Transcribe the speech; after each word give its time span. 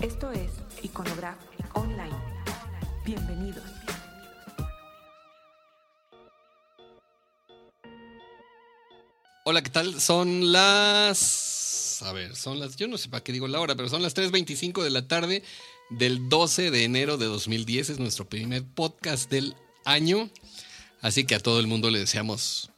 Esto 0.00 0.30
es 0.30 0.52
Iconograph 0.84 1.38
Online. 1.74 2.14
Bienvenidos. 3.04 3.64
Hola, 9.44 9.60
¿qué 9.60 9.70
tal? 9.70 10.00
Son 10.00 10.52
las... 10.52 12.00
A 12.02 12.12
ver, 12.12 12.36
son 12.36 12.60
las... 12.60 12.76
Yo 12.76 12.86
no 12.86 12.96
sé 12.96 13.08
para 13.08 13.24
qué 13.24 13.32
digo 13.32 13.48
la 13.48 13.58
hora, 13.58 13.74
pero 13.74 13.88
son 13.88 14.02
las 14.02 14.14
3.25 14.14 14.84
de 14.84 14.90
la 14.90 15.08
tarde 15.08 15.42
del 15.90 16.28
12 16.28 16.70
de 16.70 16.84
enero 16.84 17.18
de 17.18 17.26
2010. 17.26 17.90
Es 17.90 17.98
nuestro 17.98 18.28
primer 18.28 18.62
podcast 18.62 19.28
del 19.28 19.56
año. 19.84 20.30
Así 21.00 21.24
que 21.24 21.34
a 21.34 21.40
todo 21.40 21.58
el 21.58 21.66
mundo 21.66 21.90
le 21.90 21.98
deseamos... 21.98 22.70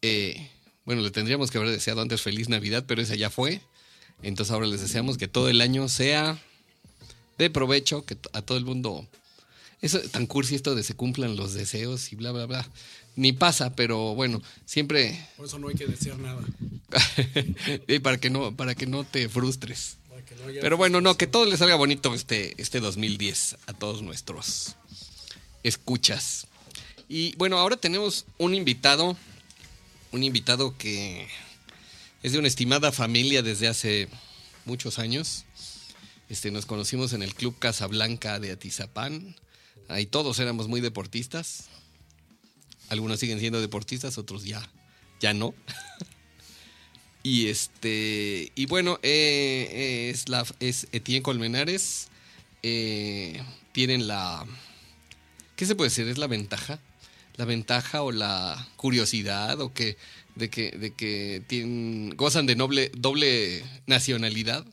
eh, 0.00 0.50
bueno, 0.86 1.02
le 1.02 1.10
tendríamos 1.10 1.50
que 1.50 1.58
haber 1.58 1.70
deseado 1.70 2.00
antes 2.00 2.22
feliz 2.22 2.48
Navidad, 2.48 2.84
pero 2.88 3.02
esa 3.02 3.14
ya 3.14 3.28
fue. 3.28 3.60
Entonces 4.22 4.52
ahora 4.52 4.66
les 4.66 4.80
deseamos 4.80 5.18
que 5.18 5.28
todo 5.28 5.48
el 5.48 5.60
año 5.60 5.88
sea 5.88 6.38
de 7.38 7.50
provecho, 7.50 8.04
que 8.04 8.16
a 8.32 8.42
todo 8.42 8.58
el 8.58 8.64
mundo... 8.64 9.06
Eso 9.82 10.00
tan 10.00 10.26
cursi 10.26 10.54
esto 10.54 10.74
de 10.74 10.82
se 10.82 10.94
cumplan 10.94 11.36
los 11.36 11.52
deseos 11.52 12.12
y 12.12 12.16
bla, 12.16 12.32
bla, 12.32 12.46
bla. 12.46 12.68
Ni 13.14 13.32
pasa, 13.32 13.74
pero 13.76 14.14
bueno, 14.14 14.42
siempre... 14.64 15.26
Por 15.36 15.46
eso 15.46 15.58
no 15.58 15.68
hay 15.68 15.74
que 15.74 15.86
desear 15.86 16.18
nada. 16.18 16.42
y 17.88 17.98
para 17.98 18.18
que 18.18 18.30
no, 18.30 18.56
para 18.56 18.74
que 18.74 18.86
no 18.86 19.04
te 19.04 19.28
frustres. 19.28 19.96
para 20.08 20.22
que 20.24 20.34
no 20.34 20.46
haya- 20.46 20.60
Pero 20.62 20.76
bueno, 20.78 21.00
no, 21.02 21.16
que 21.16 21.26
todo 21.26 21.44
les 21.44 21.58
salga 21.58 21.76
bonito 21.76 22.14
este, 22.14 22.54
este 22.60 22.80
2010 22.80 23.56
a 23.66 23.74
todos 23.74 24.02
nuestros 24.02 24.76
escuchas. 25.62 26.46
Y 27.08 27.36
bueno, 27.36 27.58
ahora 27.58 27.76
tenemos 27.76 28.24
un 28.38 28.54
invitado, 28.54 29.16
un 30.12 30.22
invitado 30.22 30.76
que 30.78 31.28
es 32.26 32.32
de 32.32 32.40
una 32.40 32.48
estimada 32.48 32.90
familia 32.90 33.40
desde 33.40 33.68
hace 33.68 34.08
muchos 34.64 34.98
años. 34.98 35.44
Este, 36.28 36.50
nos 36.50 36.66
conocimos 36.66 37.12
en 37.12 37.22
el 37.22 37.32
Club 37.32 37.56
Casablanca 37.56 38.40
de 38.40 38.50
Atizapán. 38.50 39.36
Ahí 39.86 40.06
todos 40.06 40.40
éramos 40.40 40.66
muy 40.66 40.80
deportistas. 40.80 41.66
Algunos 42.88 43.20
siguen 43.20 43.38
siendo 43.38 43.60
deportistas, 43.60 44.18
otros 44.18 44.42
ya, 44.42 44.68
ya 45.20 45.34
no. 45.34 45.54
Y 47.22 47.48
este. 47.48 48.52
Y 48.54 48.66
bueno, 48.66 49.00
eh, 49.02 50.12
eh, 50.12 50.46
es, 50.60 50.86
Etienne 50.92 51.22
Colmenares. 51.22 52.08
eh, 52.62 53.42
tienen 53.70 54.06
la. 54.08 54.44
¿Qué 55.54 55.66
se 55.66 55.74
puede 55.74 55.90
decir? 55.90 56.06
¿Es 56.08 56.18
la 56.18 56.28
ventaja? 56.28 56.80
La 57.34 57.44
ventaja 57.44 58.02
o 58.02 58.10
la 58.10 58.68
curiosidad 58.76 59.60
o 59.60 59.72
que. 59.72 59.96
De 60.36 60.48
que, 60.50 60.70
de 60.70 60.92
que 60.94 61.42
tienen, 61.48 62.10
gozan 62.16 62.46
de 62.46 62.54
doble 62.54 63.64
nacionalidad. 63.86 64.64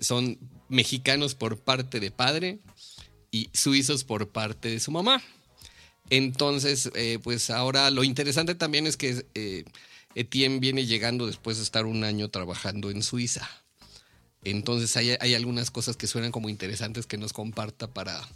Son 0.00 0.38
mexicanos 0.68 1.34
por 1.34 1.58
parte 1.58 2.00
de 2.00 2.10
padre 2.10 2.58
y 3.30 3.50
suizos 3.52 4.04
por 4.04 4.28
parte 4.30 4.70
de 4.70 4.80
su 4.80 4.90
mamá. 4.90 5.22
Entonces, 6.10 6.90
eh, 6.94 7.18
pues 7.22 7.50
ahora 7.50 7.90
lo 7.90 8.02
interesante 8.02 8.54
también 8.54 8.86
es 8.86 8.96
que 8.96 9.24
eh, 9.34 9.64
Etienne 10.14 10.58
viene 10.58 10.86
llegando 10.86 11.26
después 11.26 11.58
de 11.58 11.62
estar 11.64 11.84
un 11.84 12.02
año 12.02 12.30
trabajando 12.30 12.90
en 12.90 13.02
Suiza. 13.02 13.46
Entonces 14.44 14.96
hay, 14.96 15.16
hay 15.20 15.34
algunas 15.34 15.70
cosas 15.70 15.96
que 15.96 16.06
suenan 16.06 16.32
como 16.32 16.48
interesantes 16.48 17.06
que 17.06 17.18
nos 17.18 17.34
comparta 17.34 17.88
para, 17.88 18.26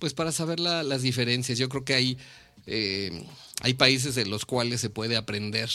pues 0.00 0.14
para 0.14 0.32
saber 0.32 0.58
la- 0.58 0.82
las 0.82 1.02
diferencias. 1.02 1.58
Yo 1.58 1.68
creo 1.68 1.84
que 1.84 1.94
hay, 1.94 2.18
eh, 2.66 3.24
hay 3.62 3.74
países 3.74 4.16
en 4.16 4.30
los 4.30 4.44
cuales 4.44 4.80
se 4.80 4.90
puede 4.90 5.16
aprender 5.16 5.70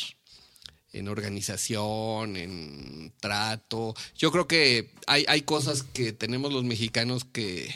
en 0.93 1.07
organización, 1.09 2.37
en 2.37 3.13
trato. 3.19 3.93
Yo 4.17 4.31
creo 4.31 4.47
que 4.47 4.91
hay, 5.07 5.25
hay 5.27 5.41
cosas 5.41 5.83
que 5.83 6.13
tenemos 6.13 6.53
los 6.53 6.63
mexicanos 6.63 7.25
que 7.25 7.73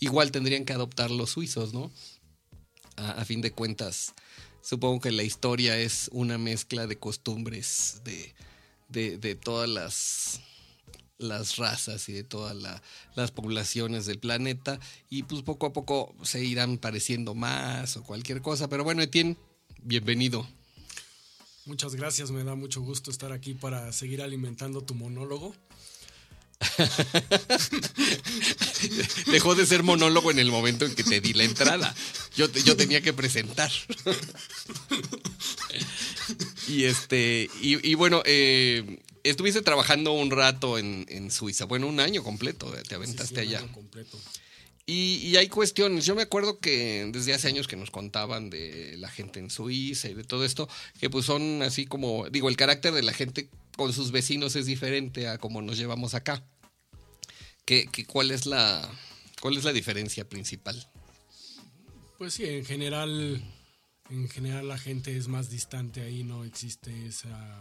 igual 0.00 0.32
tendrían 0.32 0.64
que 0.64 0.72
adoptar 0.72 1.10
los 1.10 1.30
suizos, 1.30 1.74
¿no? 1.74 1.92
a, 2.96 3.24
fin 3.24 3.40
de 3.40 3.52
cuentas, 3.52 4.14
supongo 4.62 5.00
que 5.00 5.10
la 5.10 5.22
historia 5.22 5.78
es 5.78 6.08
una 6.12 6.38
mezcla 6.38 6.86
de 6.86 6.98
costumbres 6.98 8.02
de, 8.04 9.18
de 9.18 9.34
todas 9.34 9.68
las, 9.68 10.40
las 11.18 11.56
razas 11.56 12.08
y 12.08 12.12
de 12.12 12.24
todas 12.24 12.56
la- 12.56 12.82
las 13.14 13.30
poblaciones 13.30 14.06
del 14.06 14.18
planeta 14.18 14.80
y 15.10 15.22
pues 15.24 15.42
poco 15.42 15.66
a 15.66 15.72
poco 15.72 16.14
se 16.22 16.44
irán 16.44 16.78
pareciendo 16.78 17.34
más 17.34 17.96
o 17.96 18.02
cualquier 18.02 18.42
cosa. 18.42 18.68
Pero 18.68 18.84
bueno, 18.84 19.02
Etienne, 19.02 19.36
bienvenido. 19.82 20.46
Muchas 21.66 21.94
gracias, 21.94 22.30
me 22.30 22.44
da 22.44 22.54
mucho 22.54 22.80
gusto 22.82 23.10
estar 23.10 23.32
aquí 23.32 23.54
para 23.54 23.90
seguir 23.92 24.20
alimentando 24.22 24.82
tu 24.82 24.94
monólogo. 24.94 25.54
Dejó 29.30 29.54
de 29.54 29.66
ser 29.66 29.82
monólogo 29.82 30.30
en 30.30 30.38
el 30.38 30.50
momento 30.50 30.84
en 30.84 30.94
que 30.94 31.04
te 31.04 31.20
di 31.20 31.32
la 31.32 31.44
entrada. 31.44 31.94
Yo, 32.36 32.50
yo 32.52 32.76
tenía 32.76 33.00
que 33.00 33.12
presentar. 33.12 33.70
Y 36.66 36.84
este, 36.84 37.50
y, 37.60 37.86
y 37.86 37.94
bueno, 37.94 38.22
eh, 38.24 38.98
estuviste 39.24 39.62
trabajando 39.62 40.12
un 40.12 40.30
rato 40.30 40.78
en, 40.78 41.04
en 41.08 41.30
Suiza, 41.30 41.64
bueno, 41.64 41.86
un 41.88 41.98
año 42.00 42.22
completo, 42.22 42.76
eh, 42.76 42.82
te 42.88 42.94
aventaste 42.94 43.26
Sí, 43.26 43.34
sí, 43.34 43.40
un 43.40 43.48
allá. 43.48 43.58
año 43.60 43.72
completo. 43.72 44.20
Y, 44.86 45.16
y 45.26 45.36
hay 45.36 45.48
cuestiones, 45.48 46.04
yo 46.04 46.14
me 46.14 46.20
acuerdo 46.22 46.58
que 46.58 47.08
desde 47.10 47.32
hace 47.32 47.48
años 47.48 47.66
que 47.66 47.76
nos 47.76 47.90
contaban 47.90 48.50
de 48.50 48.96
la 48.98 49.08
gente 49.08 49.40
en 49.40 49.48
Suiza 49.50 50.08
y 50.10 50.14
de 50.14 50.24
todo 50.24 50.44
esto, 50.44 50.68
que 51.00 51.08
pues 51.08 51.24
son 51.24 51.62
así 51.62 51.86
como, 51.86 52.28
digo, 52.28 52.50
el 52.50 52.56
carácter 52.56 52.92
de 52.92 53.02
la 53.02 53.14
gente 53.14 53.48
con 53.78 53.92
sus 53.94 54.10
vecinos 54.12 54.56
es 54.56 54.66
diferente 54.66 55.26
a 55.26 55.38
como 55.38 55.62
nos 55.62 55.78
llevamos 55.78 56.12
acá. 56.14 56.44
¿Qué, 57.64 57.88
qué- 57.90 58.04
cuál, 58.04 58.30
es 58.30 58.44
la, 58.44 58.86
¿Cuál 59.40 59.56
es 59.56 59.64
la 59.64 59.72
diferencia 59.72 60.28
principal? 60.28 60.86
Pues 62.18 62.34
sí, 62.34 62.44
en 62.44 62.66
general, 62.66 63.42
en 64.10 64.28
general 64.28 64.68
la 64.68 64.76
gente 64.78 65.16
es 65.16 65.28
más 65.28 65.48
distante 65.48 66.02
ahí, 66.02 66.24
no 66.24 66.44
existe 66.44 67.06
esa, 67.06 67.58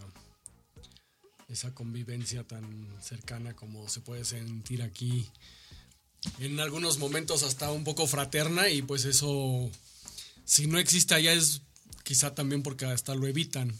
esa 1.53 1.73
convivencia 1.73 2.43
tan 2.43 2.87
cercana 3.01 3.55
como 3.55 3.87
se 3.87 4.01
puede 4.01 4.25
sentir 4.25 4.81
aquí. 4.81 5.27
En 6.39 6.59
algunos 6.59 6.97
momentos 6.97 7.43
hasta 7.43 7.71
un 7.71 7.83
poco 7.83 8.07
fraterna 8.07 8.69
y 8.69 8.81
pues 8.81 9.05
eso, 9.05 9.69
si 10.45 10.67
no 10.67 10.79
existe 10.79 11.13
allá 11.13 11.33
es 11.33 11.61
quizá 12.03 12.33
también 12.33 12.63
porque 12.63 12.85
hasta 12.85 13.15
lo 13.15 13.27
evitan. 13.27 13.73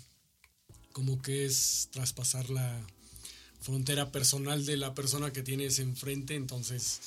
Como 0.91 1.21
que 1.21 1.45
es 1.45 1.89
traspasar 1.91 2.49
la 2.51 2.79
frontera 3.59 4.11
personal 4.11 4.65
de 4.65 4.77
la 4.77 4.93
persona 4.93 5.33
que 5.33 5.41
tienes 5.41 5.79
enfrente, 5.79 6.35
entonces 6.35 6.99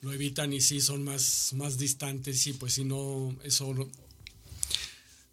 lo 0.00 0.12
evitan 0.12 0.52
y 0.52 0.60
sí 0.60 0.80
son 0.80 1.04
más, 1.04 1.52
más 1.54 1.78
distantes 1.78 2.46
y 2.46 2.54
pues 2.54 2.74
si 2.74 2.84
no, 2.84 3.36
eso 3.44 3.72
no, 3.74 3.88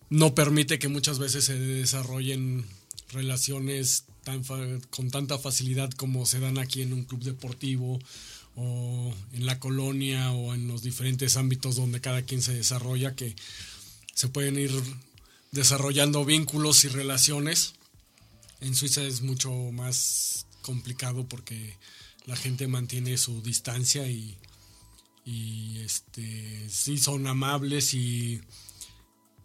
no 0.10 0.36
permite 0.36 0.78
que 0.78 0.90
muchas 0.90 1.18
veces 1.18 1.46
se 1.46 1.58
desarrollen 1.58 2.66
relaciones 3.10 4.05
con 4.90 5.12
tanta 5.12 5.38
facilidad 5.38 5.92
como 5.92 6.26
se 6.26 6.40
dan 6.40 6.58
aquí 6.58 6.82
en 6.82 6.94
un 6.94 7.06
club 7.06 7.24
deportivo 7.24 8.00
o 8.56 9.14
en 9.34 9.46
la 9.46 9.60
colonia 9.60 10.32
o 10.32 10.54
en 10.54 10.68
los 10.68 10.82
diferentes 10.82 11.38
ámbitos 11.38 11.76
donde 11.76 12.02
cada 12.02 12.22
quien 12.22 12.42
se 12.42 12.54
desarrolla 12.54 13.16
que 13.16 13.36
se 14.14 14.30
pueden 14.30 14.58
ir 14.58 14.72
desarrollando 15.52 16.26
vínculos 16.26 16.86
y 16.86 16.90
relaciones. 16.90 17.74
En 18.62 18.76
Suiza 18.76 19.04
es 19.04 19.22
mucho 19.22 19.52
más 19.72 20.48
complicado 20.62 21.28
porque 21.28 21.78
la 22.26 22.36
gente 22.36 22.68
mantiene 22.68 23.18
su 23.18 23.42
distancia 23.42 24.08
y, 24.08 24.38
y 25.26 25.80
este 25.80 26.70
sí 26.70 26.98
son 26.98 27.28
amables 27.28 27.94
y, 27.94 28.42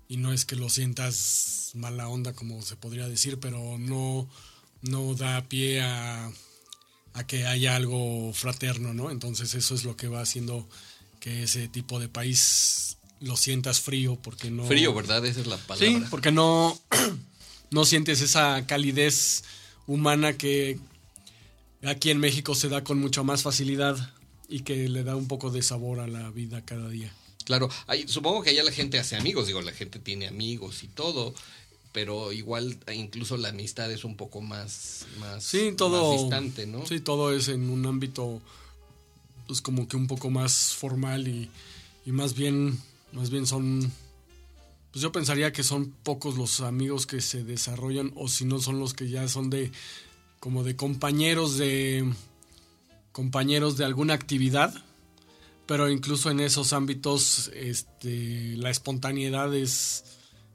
y 0.09 0.17
no 0.17 0.33
es 0.33 0.45
que 0.45 0.57
lo 0.57 0.69
sientas 0.69 1.71
mala 1.75 2.09
onda 2.09 2.33
como 2.33 2.63
se 2.63 2.77
podría 2.77 3.09
decir, 3.09 3.39
pero 3.39 3.79
no, 3.79 4.29
no 4.83 5.15
da 5.15 5.43
pie 5.49 5.81
a, 5.83 6.31
a 7.15 7.27
que 7.27 7.47
haya 7.47 7.77
algo 7.77 8.33
fraterno, 8.33 8.95
¿no? 8.95 9.11
Entonces 9.11 9.55
eso 9.55 9.75
es 9.75 9.85
lo 9.85 9.97
que 9.97 10.09
va 10.09 10.21
haciendo 10.23 10.67
que 11.21 11.43
ese 11.43 11.69
tipo 11.69 12.01
de 12.01 12.09
país 12.09 12.97
lo 13.21 13.37
sientas 13.37 13.81
frío 13.81 14.17
porque 14.17 14.51
no... 14.51 14.65
Frío, 14.65 14.95
¿verdad? 14.95 15.25
Esa 15.27 15.41
es 15.41 15.47
la 15.47 15.57
Sí, 15.59 15.63
palabra. 15.67 16.07
porque 16.11 16.33
no, 16.33 16.79
no 17.71 17.85
sientes 17.85 18.21
esa 18.23 18.67
calidez 18.67 19.45
humana 19.87 20.33
que 20.39 20.79
aquí 21.85 22.11
en 22.11 22.19
México 22.19 22.55
se 22.55 22.69
da 22.69 22.83
con 22.85 22.99
mucha 22.99 23.23
más 23.23 23.43
facilidad 23.43 24.15
y 24.49 24.61
que 24.61 24.89
le 24.89 25.05
da 25.05 25.17
un 25.17 25.29
poco 25.29 25.51
de 25.51 25.63
sabor 25.63 26.01
a 26.01 26.07
la 26.07 26.31
vida 26.31 26.65
cada 26.65 26.89
día. 26.89 27.13
Claro, 27.45 27.69
hay- 27.87 28.07
supongo 28.09 28.43
que 28.43 28.51
allá 28.51 28.63
la 28.63 28.73
gente 28.73 28.99
hace 28.99 29.17
amigos, 29.17 29.47
digo, 29.47 29.61
la 29.63 29.73
gente 29.73 29.99
tiene 29.99 30.27
amigos 30.29 30.83
y 30.83 30.89
todo, 30.89 31.35
pero 31.93 32.33
igual 32.33 32.79
incluso 32.95 33.37
la 33.37 33.49
amistad 33.49 33.91
es 33.91 34.05
un 34.05 34.17
poco 34.17 34.41
más, 34.41 35.07
más, 35.19 35.43
Sí, 35.45 35.73
todo. 35.77 36.13
más 36.13 36.21
distante, 36.21 36.67
¿no? 36.67 36.87
Sí, 36.87 37.01
todo 37.01 37.35
es 37.35 37.49
en 37.49 37.69
un 37.69 37.85
ámbito, 37.87 38.41
pues 39.47 39.61
como 39.61 39.89
que 39.89 39.97
un 39.97 40.07
poco 40.07 40.31
más 40.31 40.75
formal 40.75 41.27
y, 41.27 41.51
y 42.07 42.13
más 42.13 42.35
bien, 42.35 42.79
más 43.13 43.31
bien 43.31 43.47
son, 43.47 43.91
pues 44.93 45.03
yo 45.03 45.11
pensaría 45.13 45.53
que 45.53 45.65
son 45.65 45.91
pocos 46.03 46.37
los 46.37 46.61
amigos 46.61 47.07
que 47.07 47.21
se 47.21 47.43
desarrollan 47.45 48.13
o 48.15 48.29
si 48.29 48.45
no 48.45 48.61
son 48.61 48.79
los 48.79 48.95
que 48.95 49.09
ya 49.09 49.27
son 49.29 49.51
de, 49.51 49.73
como 50.39 50.63
de 50.63 50.77
compañeros 50.77 51.59
de, 51.59 52.09
compañeros 53.13 53.77
de 53.77 53.85
alguna 53.85 54.15
actividad, 54.15 54.73
pero 55.67 55.91
incluso 55.91 56.31
en 56.31 56.41
esos 56.41 56.73
ámbitos 56.73 57.51
este, 57.55 58.57
la 58.57 58.71
espontaneidad 58.71 59.55
es, 59.55 60.05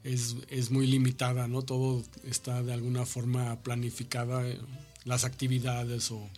es, 0.06 0.36
es 0.48 0.70
muy 0.70 0.86
limitada, 0.86 1.48
¿no? 1.48 1.62
Todo 1.62 2.02
está 2.24 2.62
de 2.62 2.72
alguna 2.72 3.04
forma 3.06 3.56
planificada, 3.62 4.46
eh, 4.48 4.58
las 5.04 5.24
actividades 5.24 6.10
o 6.10 6.28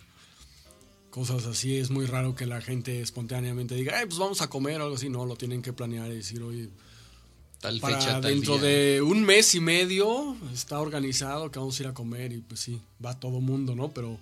cosas 1.09 1.45
así. 1.45 1.77
Es 1.77 1.89
muy 1.89 2.05
raro 2.05 2.35
que 2.35 2.45
la 2.45 2.61
gente 2.61 3.01
espontáneamente 3.01 3.75
diga, 3.75 3.97
"Ay, 3.99 4.05
pues 4.05 4.19
vamos 4.19 4.41
a 4.41 4.49
comer 4.49 4.79
o 4.81 4.83
algo 4.85 4.95
así. 4.95 5.09
No, 5.09 5.25
lo 5.25 5.35
tienen 5.35 5.61
que 5.61 5.73
planear 5.73 6.11
y 6.11 6.15
decir, 6.15 6.41
oye, 6.43 6.69
Tal 7.61 7.79
para 7.81 7.99
fecha, 7.99 8.21
tal 8.21 8.31
dentro 8.33 8.57
día. 8.57 8.69
de 8.69 9.01
un 9.01 9.23
mes 9.23 9.53
y 9.55 9.59
medio 9.59 10.35
está 10.53 10.79
organizado 10.79 11.51
que 11.51 11.59
vamos 11.59 11.77
a 11.79 11.83
ir 11.83 11.89
a 11.89 11.93
comer 11.93 12.31
y 12.31 12.37
pues 12.39 12.59
sí, 12.61 12.79
va 13.03 13.19
todo 13.19 13.41
mundo, 13.41 13.75
¿no? 13.75 13.89
Pero, 13.89 14.17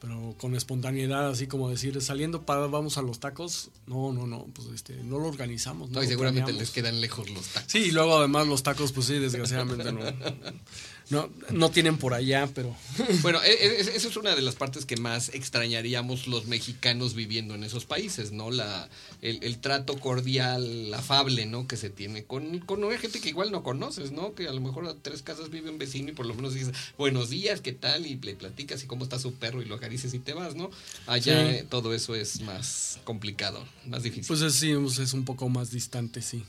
pero 0.00 0.34
con 0.38 0.54
espontaneidad, 0.54 1.28
así 1.30 1.46
como 1.46 1.70
decir, 1.70 2.00
saliendo 2.02 2.44
para 2.44 2.66
vamos 2.66 2.98
a 2.98 3.02
los 3.02 3.18
tacos, 3.18 3.70
no, 3.86 4.12
no, 4.12 4.26
no, 4.26 4.46
pues 4.54 4.68
este, 4.74 5.02
no 5.02 5.18
lo 5.18 5.26
organizamos. 5.26 5.90
No, 5.90 6.02
y 6.02 6.06
seguramente 6.06 6.52
planeamos. 6.52 6.60
les 6.60 6.70
quedan 6.70 7.00
lejos 7.00 7.30
los 7.30 7.46
tacos. 7.46 7.72
Sí, 7.72 7.78
y 7.78 7.90
luego 7.92 8.18
además 8.18 8.46
los 8.46 8.62
tacos, 8.62 8.92
pues 8.92 9.06
sí, 9.06 9.18
desgraciadamente 9.18 9.92
no, 9.92 10.00
no, 11.10 11.30
no 11.50 11.70
tienen 11.70 11.98
por 11.98 12.14
allá, 12.14 12.48
pero... 12.54 12.74
Bueno, 13.22 13.40
e- 13.42 13.52
e- 13.52 13.80
eso 13.96 14.08
es 14.08 14.16
una 14.16 14.34
de 14.34 14.42
las 14.42 14.56
partes 14.56 14.84
que 14.86 14.96
más 14.96 15.28
extrañaríamos 15.30 16.26
los 16.26 16.46
mexicanos 16.46 17.14
viviendo 17.14 17.54
en 17.54 17.62
esos 17.64 17.84
países, 17.84 18.32
¿no? 18.32 18.50
La, 18.50 18.88
el, 19.22 19.38
el 19.42 19.58
trato 19.58 19.98
cordial, 20.00 20.92
afable, 20.94 21.46
¿no? 21.46 21.66
Que 21.68 21.76
se 21.76 21.90
tiene 21.90 22.24
con, 22.24 22.58
con 22.60 22.82
una 22.82 22.98
gente 22.98 23.20
que 23.20 23.28
igual 23.28 23.52
no 23.52 23.62
conoces, 23.62 24.10
¿no? 24.12 24.34
Que 24.34 24.48
a 24.48 24.52
lo 24.52 24.60
mejor 24.60 24.86
a 24.86 24.94
tres 24.94 25.22
casas 25.22 25.50
vive 25.50 25.70
un 25.70 25.78
vecino 25.78 26.10
y 26.10 26.12
por 26.14 26.26
lo 26.26 26.34
menos 26.34 26.54
dices, 26.54 26.74
buenos 26.98 27.30
días, 27.30 27.60
¿qué 27.60 27.72
tal? 27.72 28.06
Y 28.06 28.16
le 28.16 28.34
platicas 28.34 28.82
y 28.82 28.86
cómo 28.86 29.04
está 29.04 29.18
su 29.18 29.34
perro 29.34 29.62
y 29.62 29.64
lo 29.66 29.76
acaricias 29.76 30.12
y 30.14 30.18
te 30.18 30.32
vas, 30.34 30.54
¿no? 30.54 30.70
Allá 31.06 31.26
Sí. 31.50 31.56
eh, 31.56 31.66
todo 31.68 31.94
eso 31.94 32.14
es 32.14 32.40
más 32.40 32.98
complicado, 33.04 33.64
más 33.86 34.02
difícil. 34.02 34.26
Pues 34.28 34.40
es, 34.42 34.54
sí, 34.54 34.70
es 34.70 35.12
un 35.12 35.24
poco 35.24 35.48
más 35.48 35.70
distante, 35.70 36.22
sí. 36.22 36.42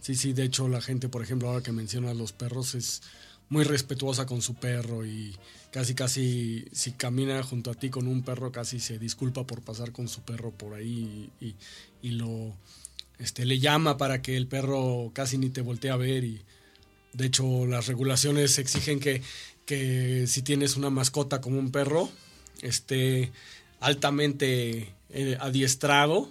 Sí, 0.00 0.14
sí, 0.14 0.32
de 0.32 0.44
hecho 0.44 0.68
la 0.68 0.80
gente, 0.80 1.08
por 1.10 1.22
ejemplo, 1.22 1.48
ahora 1.50 1.62
que 1.62 1.70
mencionas 1.72 2.16
los 2.16 2.32
perros, 2.32 2.74
es 2.74 3.02
muy 3.50 3.64
respetuosa 3.64 4.26
con 4.26 4.40
su 4.40 4.54
perro 4.54 5.04
y 5.04 5.36
casi, 5.70 5.94
casi, 5.94 6.64
si 6.72 6.92
camina 6.92 7.42
junto 7.42 7.70
a 7.70 7.74
ti 7.74 7.90
con 7.90 8.06
un 8.06 8.22
perro, 8.22 8.52
casi 8.52 8.80
se 8.80 8.98
disculpa 8.98 9.44
por 9.44 9.60
pasar 9.60 9.92
con 9.92 10.08
su 10.08 10.22
perro 10.22 10.52
por 10.52 10.74
ahí 10.74 11.30
y, 11.40 11.54
y 12.00 12.10
lo, 12.12 12.54
este, 13.18 13.44
le 13.44 13.58
llama 13.58 13.98
para 13.98 14.22
que 14.22 14.36
el 14.36 14.46
perro 14.46 15.10
casi 15.12 15.36
ni 15.36 15.50
te 15.50 15.60
voltee 15.60 15.90
a 15.90 15.96
ver 15.96 16.24
y 16.24 16.40
de 17.12 17.26
hecho 17.26 17.66
las 17.66 17.88
regulaciones 17.88 18.56
exigen 18.58 19.00
que, 19.00 19.20
que 19.66 20.26
si 20.28 20.42
tienes 20.42 20.76
una 20.76 20.90
mascota 20.90 21.40
como 21.40 21.58
un 21.58 21.72
perro, 21.72 22.08
esté 22.62 23.32
altamente 23.80 24.94
eh, 25.10 25.36
adiestrado 25.40 26.30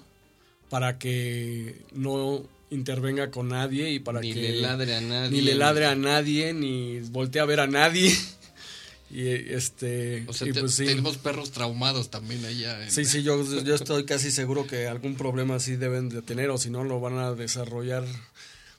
para 0.69 0.98
que 1.00 1.81
no 1.92 2.44
intervenga 2.71 3.31
con 3.31 3.50
nadie 3.50 3.89
y 3.92 4.00
para 4.00 4.19
Ni 4.21 4.33
que 4.33 4.39
le 4.42 4.62
ladre 4.62 4.95
a 4.95 5.01
nadie. 5.01 5.30
ni 5.31 5.42
le 5.42 5.56
ladre 5.56 5.86
a 5.88 5.95
nadie 5.95 6.54
ni 6.54 7.00
voltee 7.00 7.42
a 7.42 7.45
ver 7.45 7.60
a 7.62 7.68
nadie 7.68 8.16
y 9.12 9.27
este 9.27 10.24
O 10.27 10.33
sea, 10.33 10.48
y 10.48 10.51
te- 10.54 10.60
pues 10.60 10.75
sí. 10.75 10.86
tenemos 10.86 11.18
perros 11.18 11.51
traumados 11.51 12.10
también 12.12 12.45
allá. 12.45 12.83
en- 12.83 12.92
Sí, 12.92 13.06
sí, 13.06 13.24
yo, 13.24 13.44
yo 13.63 13.74
estoy 13.75 14.06
casi 14.06 14.30
seguro 14.31 14.68
que 14.68 14.88
algún 14.88 15.16
problema 15.16 15.56
así 15.56 15.75
deben 15.77 16.10
de 16.10 16.21
tener 16.21 16.50
o 16.51 16.57
si 16.60 16.69
no 16.69 16.83
lo 16.83 17.00
van 17.00 17.18
a 17.18 17.33
desarrollar 17.33 18.06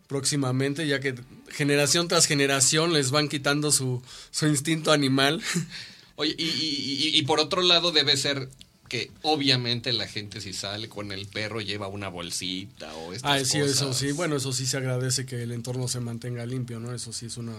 próximamente, 0.07 0.87
ya 0.87 1.01
que 1.01 1.15
generación 1.51 2.09
tras 2.09 2.27
generación 2.27 2.93
les 2.93 3.11
van 3.11 3.29
quitando 3.29 3.71
su, 3.71 4.03
su 4.31 4.47
instinto 4.47 4.93
animal. 4.93 5.41
Oye, 6.17 6.35
y, 6.37 6.45
y- 6.45 7.09
y- 7.09 7.19
y 7.19 7.23
por 7.23 7.41
otro 7.41 7.63
lado 7.63 7.93
debe 7.93 8.17
ser 8.17 8.49
que 8.91 9.13
obviamente 9.23 9.93
la 9.93 10.09
gente 10.09 10.41
si 10.41 10.53
sale 10.53 10.89
con 10.89 11.13
el 11.13 11.29
perro 11.29 11.61
lleva 11.61 11.87
una 11.87 12.09
bolsita 12.09 12.93
o 12.97 13.13
estas 13.13 13.31
Ah, 13.31 13.45
sí, 13.45 13.59
eso 13.59 13.95
sí. 13.95 14.11
Bueno, 14.11 14.35
eso 14.35 14.53
sí 14.53 14.67
se 14.67 14.79
agradece 14.79 15.25
que 15.25 15.45
el 15.45 15.53
entorno 15.53 15.87
se 15.87 16.01
mantenga 16.01 16.45
limpio, 16.45 16.81
¿no? 16.81 16.93
Eso 16.93 17.13
sí 17.13 17.27
es 17.27 17.37
una, 17.37 17.55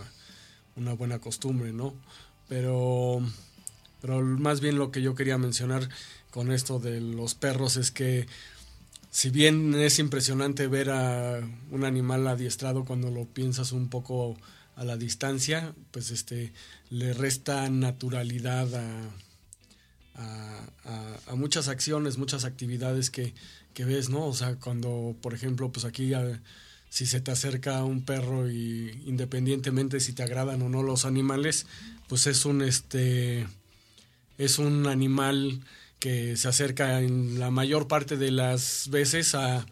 una 0.75 0.91
buena 0.91 1.19
costumbre, 1.19 1.71
¿no? 1.71 1.95
Pero, 2.49 3.25
pero 4.01 4.21
más 4.21 4.59
bien 4.59 4.77
lo 4.77 4.91
que 4.91 5.01
yo 5.01 5.15
quería 5.15 5.37
mencionar 5.37 5.87
con 6.31 6.51
esto 6.51 6.79
de 6.79 6.99
los 6.99 7.33
perros 7.33 7.77
es 7.77 7.91
que 7.91 8.27
si 9.09 9.29
bien 9.29 9.73
es 9.75 9.99
impresionante 9.99 10.67
ver 10.67 10.89
a 10.89 11.39
un 11.71 11.85
animal 11.85 12.27
adiestrado 12.27 12.83
cuando 12.83 13.09
lo 13.09 13.23
piensas 13.23 13.71
un 13.71 13.87
poco 13.87 14.35
a 14.75 14.83
la 14.83 14.97
distancia, 14.97 15.73
pues 15.91 16.11
este 16.11 16.51
le 16.89 17.13
resta 17.13 17.69
naturalidad 17.69 18.75
a, 18.75 19.11
a, 20.15 20.59
a- 20.85 21.31
a 21.31 21.35
muchas 21.35 21.67
acciones, 21.67 22.17
muchas 22.17 22.43
actividades 22.45 23.09
que, 23.09 23.33
que 23.73 23.85
ves, 23.85 24.09
¿no? 24.09 24.25
O 24.25 24.33
sea, 24.33 24.55
cuando, 24.55 25.15
por 25.21 25.33
ejemplo, 25.33 25.71
pues 25.71 25.85
aquí 25.85 26.13
a- 26.13 26.41
si 26.89 27.05
se 27.05 27.21
te 27.21 27.31
acerca 27.31 27.83
un 27.85 28.03
perro 28.03 28.49
y 28.51 29.01
independientemente 29.05 29.99
si 30.01 30.11
te 30.13 30.23
agradan 30.23 30.61
o 30.61 30.67
no 30.69 30.83
los 30.83 31.05
animales, 31.05 31.65
pues 32.09 32.27
es 32.27 32.43
un 32.45 32.61
este 32.61 33.47
es 34.37 34.59
un 34.59 34.87
animal 34.87 35.61
que 35.99 36.35
se 36.35 36.47
acerca 36.49 36.99
en 36.99 37.39
la 37.39 37.49
mayor 37.51 37.87
parte 37.87 38.17
de 38.17 38.31
las 38.31 38.89
veces 38.89 39.35
a, 39.35 39.65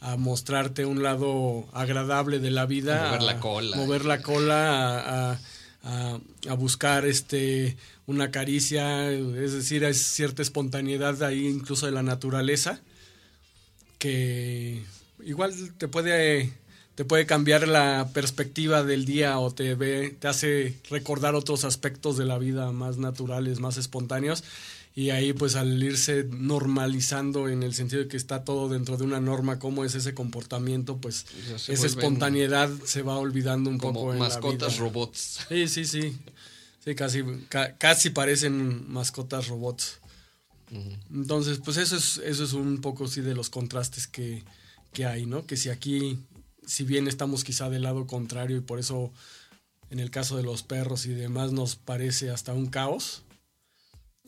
a 0.00 0.16
mostrarte 0.16 0.84
un 0.86 1.02
lado 1.02 1.68
agradable 1.74 2.38
de 2.40 2.50
la 2.50 2.66
vida, 2.66 3.06
mover 3.10 3.22
la 3.22 3.38
cola. 3.40 3.76
mover 3.76 4.04
la 4.04 4.22
cola, 4.22 5.30
a, 5.32 5.40
a- 5.84 6.54
buscar 6.54 7.04
este 7.06 7.76
una 8.06 8.30
caricia, 8.30 9.10
es 9.12 9.52
decir, 9.52 9.84
hay 9.84 9.94
cierta 9.94 10.42
espontaneidad 10.42 11.22
ahí 11.22 11.46
incluso 11.46 11.86
de 11.86 11.92
la 11.92 12.02
naturaleza 12.02 12.80
que 13.98 14.82
igual 15.24 15.52
te 15.78 15.88
puede 15.88 16.52
te 16.94 17.04
puede 17.04 17.26
cambiar 17.26 17.66
la 17.66 18.10
perspectiva 18.12 18.84
del 18.84 19.04
día 19.04 19.38
o 19.38 19.50
te 19.52 19.74
ve 19.74 20.14
te 20.18 20.28
hace 20.28 20.76
recordar 20.90 21.34
otros 21.34 21.64
aspectos 21.64 22.16
de 22.16 22.24
la 22.24 22.38
vida 22.38 22.70
más 22.72 22.98
naturales, 22.98 23.58
más 23.60 23.76
espontáneos 23.76 24.44
y 24.94 25.10
ahí 25.10 25.32
pues 25.32 25.56
al 25.56 25.82
irse 25.82 26.24
normalizando 26.24 27.48
en 27.48 27.62
el 27.62 27.74
sentido 27.74 28.02
de 28.02 28.08
que 28.08 28.16
está 28.16 28.44
todo 28.44 28.68
dentro 28.68 28.96
de 28.96 29.04
una 29.04 29.20
norma 29.20 29.58
cómo 29.58 29.84
es 29.84 29.94
ese 29.94 30.14
comportamiento, 30.14 30.98
pues 30.98 31.26
esa 31.68 31.86
espontaneidad 31.86 32.70
se 32.84 33.02
va 33.02 33.16
olvidando 33.18 33.70
un 33.70 33.78
como 33.78 33.94
poco 34.00 34.12
en 34.12 34.18
la 34.20 34.28
mascotas 34.28 34.74
vida. 34.74 34.80
robots. 34.80 35.38
Sí, 35.48 35.68
sí, 35.68 35.84
sí. 35.84 36.16
Sí, 36.84 36.94
casi, 36.94 37.22
ca- 37.48 37.76
casi 37.78 38.10
parecen 38.10 38.90
mascotas 38.92 39.48
robots. 39.48 40.00
Entonces, 41.12 41.58
pues 41.64 41.76
eso 41.76 41.96
es, 41.96 42.18
eso 42.18 42.44
es 42.44 42.52
un 42.52 42.80
poco 42.80 43.06
sí 43.06 43.20
de 43.20 43.34
los 43.34 43.48
contrastes 43.50 44.06
que, 44.06 44.42
que 44.92 45.06
hay, 45.06 45.24
¿no? 45.26 45.46
Que 45.46 45.56
si 45.56 45.68
aquí, 45.70 46.18
si 46.66 46.84
bien 46.84 47.06
estamos 47.08 47.44
quizá 47.44 47.70
del 47.70 47.82
lado 47.82 48.06
contrario 48.06 48.56
y 48.56 48.60
por 48.60 48.78
eso 48.80 49.12
en 49.90 50.00
el 50.00 50.10
caso 50.10 50.36
de 50.36 50.42
los 50.42 50.62
perros 50.62 51.06
y 51.06 51.10
demás 51.10 51.52
nos 51.52 51.76
parece 51.76 52.30
hasta 52.30 52.52
un 52.54 52.66
caos, 52.66 53.22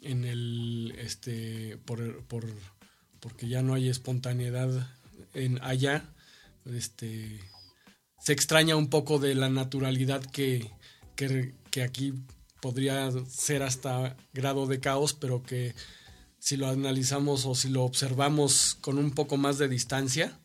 en 0.03 0.25
el, 0.25 0.95
este, 0.99 1.79
por, 1.85 2.25
por, 2.25 2.45
porque 3.21 3.49
ya 3.49 3.63
no 3.63 3.75
hay 3.75 3.89
espontaneidad 3.89 4.89
en 5.35 5.63
allá, 5.63 6.05
este, 6.65 7.41
se 8.21 8.33
extraña 8.33 8.77
un 8.77 8.89
poco 8.89 9.19
de 9.19 9.35
la 9.35 9.49
naturalidad 9.49 10.25
que, 10.25 10.71
que, 11.15 11.55
que 11.71 11.83
aquí 11.83 12.15
podría 12.61 13.11
ser 13.29 13.63
hasta 13.63 14.17
grado 14.33 14.67
de 14.67 14.81
caos, 14.81 15.13
pero 15.13 15.43
que 15.43 15.75
si 16.39 16.57
lo 16.57 16.69
analizamos 16.69 17.47
o 17.47 17.55
si 17.55 17.69
lo 17.69 17.85
observamos 17.85 18.77
con 18.81 18.99
un 18.99 19.11
poco 19.13 19.37
más 19.37 19.59
de 19.59 19.69
distancia, 19.69 20.39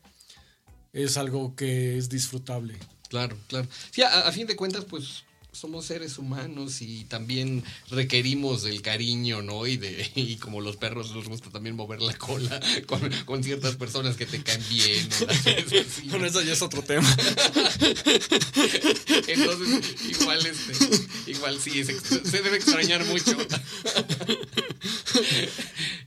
es 0.94 1.18
algo 1.18 1.56
que 1.56 1.98
es 1.98 2.10
disfrutable. 2.10 2.78
Claro, 3.10 3.38
claro. 3.48 3.68
Sí, 3.92 4.02
a, 4.02 4.28
a 4.28 4.32
fin 4.32 4.48
de 4.48 4.56
cuentas, 4.56 4.86
pues 4.86 5.24
somos 5.52 5.86
seres 5.86 6.18
humanos 6.18 6.82
y 6.82 7.04
también 7.06 7.64
requerimos 7.90 8.64
del 8.64 8.82
cariño, 8.82 9.42
¿no? 9.42 9.68
Y 9.68 9.78
de 9.78 10.10
y 10.16 10.38
como 10.38 10.62
los 10.62 10.78
perros 10.78 11.14
les 11.16 11.28
gusta 11.28 11.50
también 11.50 11.76
mover 11.76 12.02
la 12.02 12.18
cola 12.18 12.60
con, 12.86 13.02
con 13.26 13.44
ciertas 13.44 13.76
personas 13.76 14.16
que 14.16 14.26
te 14.26 14.42
caen 14.42 14.64
bien. 14.70 15.10
¿no? 16.06 16.12
Bueno, 16.12 16.26
eso 16.26 16.42
ya 16.42 16.54
es 16.54 16.62
otro 16.62 16.82
tema. 16.84 17.08
Entonces, 19.28 19.96
igual 20.10 20.46
este, 20.46 21.32
igual 21.32 21.60
sí, 21.60 21.84
se, 21.84 22.00
se 22.00 22.42
debe 22.42 22.58
extrañar 22.58 23.04
mucho. 23.06 23.36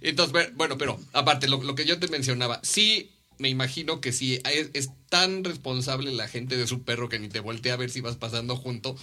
Entonces, 0.01 0.53
bueno, 0.55 0.79
pero 0.79 0.99
aparte, 1.13 1.49
lo, 1.49 1.63
lo 1.63 1.75
que 1.75 1.85
yo 1.85 1.99
te 1.99 2.09
mencionaba, 2.09 2.61
sí 2.63 3.11
me 3.39 3.49
imagino 3.49 4.01
que 4.01 4.13
sí 4.13 4.41
es, 4.45 4.71
es 4.75 4.91
tan 5.09 5.45
responsable 5.45 6.13
la 6.13 6.29
gente 6.29 6.57
de 6.57 6.67
su 6.67 6.83
perro 6.83 7.09
que 7.09 7.19
ni 7.19 7.29
te 7.29 7.41
voltea 7.41 7.75
a 7.75 7.79
ver 7.79 7.91
si 7.91 8.01
vas 8.01 8.17
pasando 8.17 8.57
junto. 8.57 8.97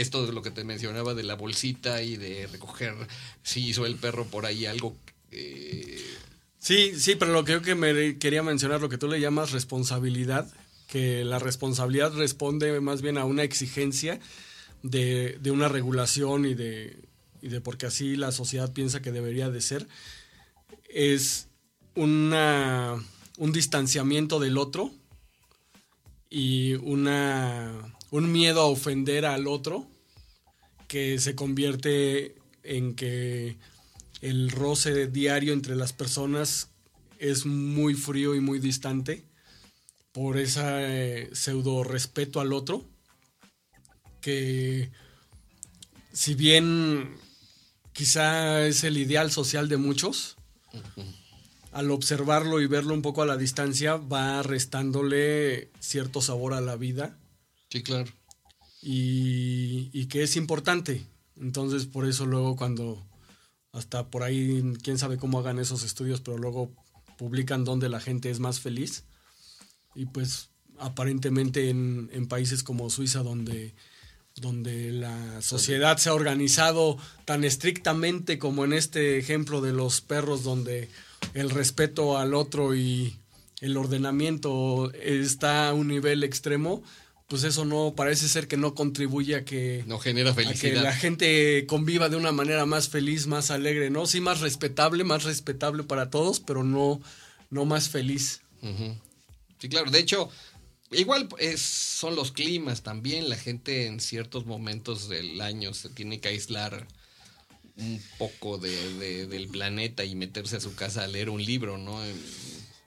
Esto 0.00 0.26
de 0.26 0.32
lo 0.32 0.42
que 0.42 0.50
te 0.50 0.64
mencionaba 0.64 1.14
de 1.14 1.22
la 1.22 1.34
bolsita 1.34 2.02
y 2.02 2.16
de 2.16 2.46
recoger 2.46 2.94
si 3.42 3.66
hizo 3.66 3.86
el 3.86 3.96
perro 3.96 4.26
por 4.26 4.46
ahí 4.46 4.66
algo. 4.66 4.96
eh, 5.30 6.00
Sí, 6.58 6.98
sí, 6.98 7.14
pero 7.14 7.32
lo 7.32 7.44
que 7.44 7.52
yo 7.52 7.62
que 7.62 8.16
quería 8.18 8.42
mencionar, 8.42 8.80
lo 8.80 8.88
que 8.88 8.98
tú 8.98 9.06
le 9.06 9.20
llamas 9.20 9.52
responsabilidad, 9.52 10.52
que 10.88 11.24
la 11.24 11.38
responsabilidad 11.38 12.12
responde 12.14 12.80
más 12.80 13.02
bien 13.02 13.18
a 13.18 13.24
una 13.24 13.44
exigencia 13.44 14.18
de, 14.82 15.38
de 15.40 15.50
una 15.52 15.68
regulación 15.68 16.44
y 16.44 16.54
de, 16.54 16.96
y 17.40 17.48
de 17.48 17.60
porque 17.60 17.86
así 17.86 18.16
la 18.16 18.32
sociedad 18.32 18.72
piensa 18.72 19.00
que 19.00 19.12
debería 19.12 19.48
de 19.48 19.60
ser. 19.60 19.86
es 20.88 21.48
una, 21.94 22.96
un 23.38 23.52
distanciamiento 23.52 24.38
del 24.40 24.58
otro 24.58 24.90
y 26.28 26.74
una, 26.74 27.95
un 28.10 28.30
miedo 28.30 28.60
a 28.60 28.66
ofender 28.66 29.24
al 29.24 29.46
otro 29.46 29.86
que 30.88 31.18
se 31.18 31.34
convierte 31.34 32.36
en 32.62 32.94
que 32.94 33.56
el 34.20 34.50
roce 34.50 35.06
diario 35.06 35.52
entre 35.52 35.76
las 35.76 35.92
personas 35.92 36.70
es 37.18 37.46
muy 37.46 37.94
frío 37.94 38.34
y 38.34 38.40
muy 38.40 38.58
distante 38.58 39.24
por 40.12 40.38
ese 40.38 41.28
pseudo 41.34 41.84
respeto 41.84 42.40
al 42.40 42.52
otro 42.52 42.84
que 44.20 44.90
si 46.12 46.34
bien 46.34 47.16
quizá 47.92 48.66
es 48.66 48.82
el 48.84 48.96
ideal 48.96 49.30
social 49.30 49.68
de 49.68 49.76
muchos, 49.76 50.36
al 51.72 51.90
observarlo 51.90 52.60
y 52.60 52.66
verlo 52.66 52.94
un 52.94 53.02
poco 53.02 53.22
a 53.22 53.26
la 53.26 53.36
distancia 53.36 53.96
va 53.96 54.42
restándole 54.42 55.70
cierto 55.78 56.20
sabor 56.20 56.54
a 56.54 56.60
la 56.60 56.76
vida. 56.76 57.18
Sí, 57.70 57.82
claro. 57.82 58.10
Y, 58.82 59.90
y 59.92 60.06
que 60.06 60.22
es 60.22 60.36
importante. 60.36 61.06
Entonces, 61.36 61.86
por 61.86 62.06
eso 62.06 62.26
luego 62.26 62.56
cuando 62.56 63.04
hasta 63.76 64.08
por 64.08 64.22
ahí, 64.22 64.62
quién 64.82 64.98
sabe 64.98 65.18
cómo 65.18 65.38
hagan 65.38 65.58
esos 65.58 65.82
estudios, 65.82 66.22
pero 66.22 66.38
luego 66.38 66.72
publican 67.18 67.64
donde 67.64 67.90
la 67.90 68.00
gente 68.00 68.30
es 68.30 68.40
más 68.40 68.58
feliz. 68.60 69.04
Y 69.94 70.06
pues 70.06 70.48
aparentemente 70.78 71.68
en, 71.68 72.10
en 72.12 72.26
países 72.26 72.62
como 72.62 72.88
Suiza, 72.88 73.22
donde, 73.22 73.74
donde 74.36 74.92
la 74.92 75.42
sociedad 75.42 75.98
se 75.98 76.08
ha 76.08 76.14
organizado 76.14 76.96
tan 77.26 77.44
estrictamente 77.44 78.38
como 78.38 78.64
en 78.64 78.72
este 78.72 79.18
ejemplo 79.18 79.60
de 79.60 79.72
los 79.72 80.00
perros, 80.00 80.42
donde 80.42 80.88
el 81.34 81.50
respeto 81.50 82.16
al 82.16 82.32
otro 82.34 82.74
y 82.74 83.16
el 83.60 83.76
ordenamiento 83.76 84.90
está 84.92 85.68
a 85.68 85.74
un 85.74 85.88
nivel 85.88 86.24
extremo, 86.24 86.82
pues 87.28 87.44
eso 87.44 87.64
no 87.64 87.94
parece 87.96 88.28
ser 88.28 88.46
que 88.46 88.56
no 88.56 88.74
contribuye 88.74 89.34
a 89.34 89.44
que 89.44 89.84
no 89.86 89.98
genera 89.98 90.32
felicidad. 90.32 90.74
que 90.74 90.80
la 90.80 90.94
gente 90.94 91.66
conviva 91.66 92.08
de 92.08 92.16
una 92.16 92.32
manera 92.32 92.66
más 92.66 92.88
feliz, 92.88 93.26
más 93.26 93.50
alegre, 93.50 93.90
¿no? 93.90 94.06
Sí 94.06 94.20
más 94.20 94.40
respetable, 94.40 95.02
más 95.02 95.24
respetable 95.24 95.82
para 95.82 96.10
todos, 96.10 96.40
pero 96.40 96.62
no 96.62 97.00
no 97.50 97.64
más 97.64 97.88
feliz. 97.88 98.40
Sí, 99.60 99.68
claro. 99.68 99.90
De 99.90 99.98
hecho, 99.98 100.30
igual 100.90 101.28
es, 101.38 101.60
son 101.60 102.16
los 102.16 102.32
climas 102.32 102.82
también. 102.82 103.28
La 103.28 103.36
gente 103.36 103.86
en 103.86 104.00
ciertos 104.00 104.46
momentos 104.46 105.08
del 105.08 105.40
año 105.40 105.74
se 105.74 105.88
tiene 105.88 106.20
que 106.20 106.28
aislar 106.28 106.86
un 107.76 108.02
poco 108.18 108.58
de, 108.58 109.26
del 109.26 109.48
planeta 109.48 110.04
y 110.04 110.14
meterse 110.14 110.56
a 110.56 110.60
su 110.60 110.74
casa 110.74 111.04
a 111.04 111.06
leer 111.06 111.28
un 111.30 111.44
libro, 111.44 111.78
¿no? 111.78 112.00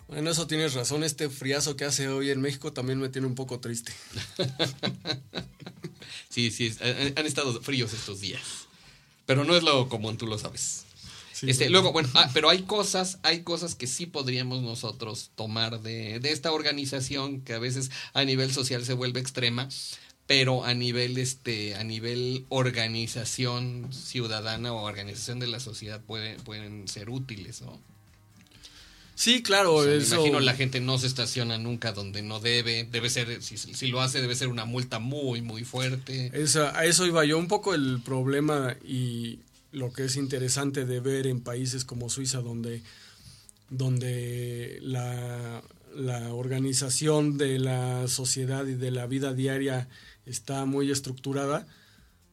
Bueno, 0.09 0.31
eso 0.31 0.47
tienes 0.47 0.73
razón. 0.73 1.03
Este 1.03 1.29
friazo 1.29 1.75
que 1.75 1.85
hace 1.85 2.07
hoy 2.07 2.31
en 2.31 2.41
México 2.41 2.73
también 2.73 2.99
me 2.99 3.09
tiene 3.09 3.27
un 3.27 3.35
poco 3.35 3.59
triste. 3.59 3.93
sí, 6.29 6.49
sí, 6.49 6.75
han, 7.15 7.25
estado 7.27 7.61
fríos 7.61 7.93
estos 7.93 8.19
días. 8.19 8.41
Pero 9.27 9.43
no 9.43 9.55
es 9.55 9.61
lo 9.61 9.87
común, 9.87 10.17
tú 10.17 10.25
lo 10.25 10.39
sabes. 10.39 10.85
este, 11.43 11.69
luego, 11.69 11.93
bueno, 11.93 12.09
ah, 12.15 12.31
pero 12.33 12.49
hay 12.49 12.63
cosas, 12.63 13.19
hay 13.21 13.43
cosas 13.43 13.75
que 13.75 13.85
sí 13.85 14.07
podríamos 14.07 14.63
nosotros 14.63 15.29
tomar 15.35 15.79
de, 15.81 16.19
de, 16.19 16.31
esta 16.31 16.51
organización 16.51 17.41
que 17.41 17.53
a 17.53 17.59
veces 17.59 17.91
a 18.13 18.25
nivel 18.25 18.51
social 18.51 18.83
se 18.83 18.93
vuelve 18.93 19.19
extrema, 19.19 19.69
pero 20.25 20.65
a 20.65 20.73
nivel, 20.73 21.19
este, 21.19 21.75
a 21.75 21.83
nivel 21.83 22.47
organización 22.49 23.93
ciudadana 23.93 24.73
o 24.73 24.83
organización 24.83 25.39
de 25.39 25.47
la 25.47 25.59
sociedad 25.59 26.01
puede, 26.01 26.35
pueden 26.39 26.87
ser 26.87 27.11
útiles, 27.11 27.61
¿no? 27.61 27.79
Sí, 29.19 29.43
claro. 29.43 29.75
O 29.75 29.83
sea, 29.83 29.97
Me 29.97 30.23
imagino 30.23 30.39
la 30.39 30.53
gente 30.53 30.79
no 30.79 30.97
se 30.97 31.05
estaciona 31.05 31.57
nunca 31.57 31.91
donde 31.91 32.21
no 32.21 32.39
debe. 32.39 32.87
Debe 32.89 33.09
ser, 33.09 33.43
si, 33.43 33.57
si 33.57 33.87
lo 33.87 33.99
hace, 33.99 34.21
debe 34.21 34.33
ser 34.33 34.47
una 34.47 34.63
multa 34.63 34.99
muy, 34.99 35.41
muy 35.41 35.65
fuerte. 35.65 36.31
Esa, 36.33 36.79
a 36.79 36.85
eso 36.85 37.05
iba 37.05 37.25
yo. 37.25 37.37
Un 37.37 37.49
poco 37.49 37.73
el 37.73 37.99
problema 38.01 38.77
y 38.81 39.39
lo 39.73 39.91
que 39.91 40.05
es 40.05 40.15
interesante 40.15 40.85
de 40.85 41.01
ver 41.01 41.27
en 41.27 41.41
países 41.41 41.83
como 41.83 42.09
Suiza, 42.09 42.39
donde, 42.39 42.81
donde 43.69 44.79
la, 44.83 45.63
la 45.93 46.33
organización 46.33 47.37
de 47.37 47.59
la 47.59 48.07
sociedad 48.07 48.65
y 48.67 48.75
de 48.75 48.91
la 48.91 49.05
vida 49.05 49.33
diaria 49.33 49.89
está 50.25 50.63
muy 50.63 50.91
estructurada, 50.91 51.67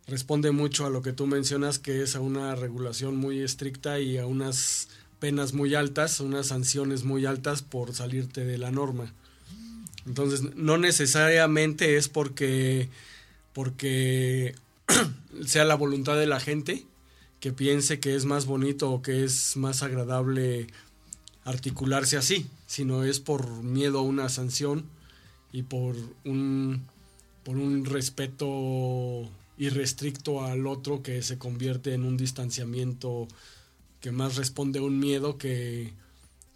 responde 0.06 0.52
mucho 0.52 0.86
a 0.86 0.90
lo 0.90 1.02
que 1.02 1.12
tú 1.12 1.26
mencionas, 1.26 1.80
que 1.80 2.04
es 2.04 2.14
a 2.14 2.20
una 2.20 2.54
regulación 2.54 3.16
muy 3.16 3.40
estricta 3.40 3.98
y 3.98 4.18
a 4.18 4.26
unas 4.26 4.86
penas 5.18 5.52
muy 5.52 5.74
altas, 5.74 6.20
unas 6.20 6.48
sanciones 6.48 7.04
muy 7.04 7.26
altas 7.26 7.62
por 7.62 7.94
salirte 7.94 8.44
de 8.44 8.58
la 8.58 8.70
norma. 8.70 9.12
Entonces, 10.06 10.54
no 10.54 10.78
necesariamente 10.78 11.96
es 11.96 12.08
porque, 12.08 12.88
porque 13.52 14.54
sea 15.46 15.64
la 15.64 15.74
voluntad 15.74 16.16
de 16.16 16.26
la 16.26 16.40
gente 16.40 16.84
que 17.40 17.52
piense 17.52 18.00
que 18.00 18.14
es 18.14 18.24
más 18.24 18.46
bonito 18.46 18.90
o 18.90 19.02
que 19.02 19.24
es 19.24 19.56
más 19.56 19.82
agradable 19.82 20.68
articularse 21.44 22.16
así, 22.16 22.46
sino 22.66 23.04
es 23.04 23.20
por 23.20 23.62
miedo 23.62 24.00
a 24.00 24.02
una 24.02 24.28
sanción 24.28 24.84
y 25.52 25.62
por 25.62 25.96
un, 26.24 26.82
por 27.44 27.56
un 27.56 27.84
respeto 27.84 29.28
irrestricto 29.58 30.44
al 30.44 30.66
otro 30.66 31.02
que 31.02 31.22
se 31.22 31.38
convierte 31.38 31.94
en 31.94 32.04
un 32.04 32.16
distanciamiento 32.16 33.28
que 34.00 34.10
más 34.10 34.36
responde 34.36 34.78
a 34.78 34.82
un 34.82 34.98
miedo 34.98 35.38
que, 35.38 35.92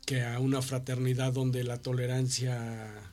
que 0.06 0.22
a 0.22 0.38
una 0.40 0.62
fraternidad 0.62 1.32
donde 1.32 1.64
la 1.64 1.78
tolerancia 1.78 3.10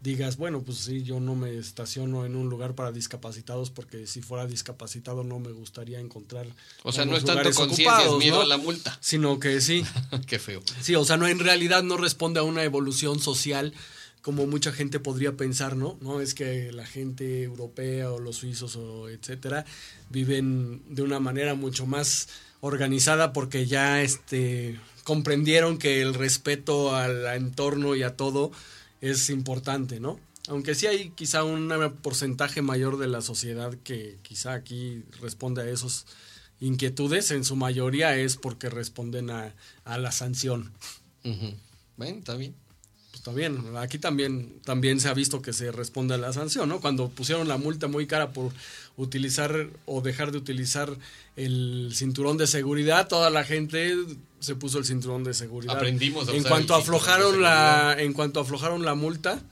digas, 0.00 0.36
bueno, 0.36 0.62
pues 0.62 0.78
sí, 0.78 1.02
yo 1.02 1.20
no 1.20 1.34
me 1.34 1.56
estaciono 1.58 2.24
en 2.24 2.34
un 2.34 2.48
lugar 2.48 2.74
para 2.74 2.90
discapacitados 2.90 3.70
porque 3.70 4.06
si 4.06 4.22
fuera 4.22 4.46
discapacitado 4.46 5.24
no 5.24 5.38
me 5.38 5.52
gustaría 5.52 6.00
encontrar. 6.00 6.46
O 6.82 6.92
sea, 6.92 7.04
no 7.04 7.16
es 7.16 7.24
tanto 7.24 7.50
conciencia, 7.52 8.06
es 8.06 8.16
miedo 8.18 8.40
a 8.40 8.46
la 8.46 8.56
multa. 8.56 8.96
Sino 9.00 9.38
que 9.38 9.60
sí. 9.60 9.84
Qué 10.26 10.38
feo. 10.38 10.62
Sí, 10.80 10.94
o 10.94 11.04
sea, 11.04 11.16
no 11.16 11.28
en 11.28 11.38
realidad 11.38 11.82
no 11.82 11.96
responde 11.96 12.40
a 12.40 12.42
una 12.42 12.64
evolución 12.64 13.20
social 13.20 13.74
como 14.22 14.46
mucha 14.46 14.72
gente 14.72 15.00
podría 15.00 15.36
pensar, 15.36 15.76
¿no? 15.76 15.96
No 16.00 16.20
es 16.20 16.34
que 16.34 16.72
la 16.72 16.84
gente 16.84 17.42
europea 17.42 18.10
o 18.10 18.18
los 18.18 18.36
suizos 18.36 18.76
o 18.76 19.08
etcétera 19.08 19.64
viven 20.10 20.82
de 20.88 21.02
una 21.02 21.20
manera 21.20 21.54
mucho 21.54 21.86
más 21.86 22.28
organizada 22.60 23.32
porque 23.32 23.66
ya 23.66 24.02
este 24.02 24.78
comprendieron 25.04 25.78
que 25.78 26.02
el 26.02 26.14
respeto 26.14 26.94
al 26.94 27.26
entorno 27.34 27.96
y 27.96 28.02
a 28.02 28.16
todo 28.16 28.52
es 29.00 29.30
importante, 29.30 29.98
¿no? 29.98 30.20
Aunque 30.48 30.74
sí 30.74 30.86
hay 30.86 31.10
quizá 31.10 31.44
un 31.44 31.72
porcentaje 32.02 32.62
mayor 32.62 32.98
de 32.98 33.08
la 33.08 33.20
sociedad 33.22 33.74
que 33.82 34.18
quizá 34.22 34.54
aquí 34.54 35.02
responde 35.20 35.62
a 35.62 35.68
esos 35.68 36.06
inquietudes, 36.60 37.30
en 37.30 37.44
su 37.44 37.56
mayoría 37.56 38.16
es 38.16 38.36
porque 38.36 38.68
responden 38.68 39.30
a, 39.30 39.54
a 39.84 39.98
la 39.98 40.12
sanción. 40.12 40.72
Bueno, 41.96 42.18
está 42.18 42.36
bien. 42.36 42.54
Pues 43.10 43.20
está 43.20 43.32
bien, 43.32 43.76
aquí 43.76 43.98
también, 43.98 44.60
también 44.64 45.00
se 45.00 45.08
ha 45.08 45.14
visto 45.14 45.42
que 45.42 45.52
se 45.52 45.72
responde 45.72 46.14
a 46.14 46.18
la 46.18 46.32
sanción, 46.32 46.68
¿no? 46.68 46.80
Cuando 46.80 47.08
pusieron 47.08 47.48
la 47.48 47.56
multa 47.56 47.88
muy 47.88 48.06
cara 48.06 48.32
por 48.32 48.52
utilizar 48.96 49.68
o 49.86 50.00
dejar 50.00 50.30
de 50.30 50.38
utilizar 50.38 50.96
el 51.36 51.90
cinturón 51.92 52.36
de 52.36 52.46
seguridad, 52.46 53.08
toda 53.08 53.30
la 53.30 53.44
gente 53.44 53.96
se 54.38 54.54
puso 54.54 54.78
el 54.78 54.84
cinturón 54.84 55.24
de 55.24 55.34
seguridad. 55.34 55.76
Aprendimos 55.76 56.28
a 56.28 56.32
en 56.32 56.44
cuanto 56.44 56.74
aflojaron 56.74 57.42
la 57.42 57.96
en 57.98 58.12
cuanto 58.12 58.40
aflojaron 58.40 58.84
la 58.84 58.94
multa, 58.94 59.42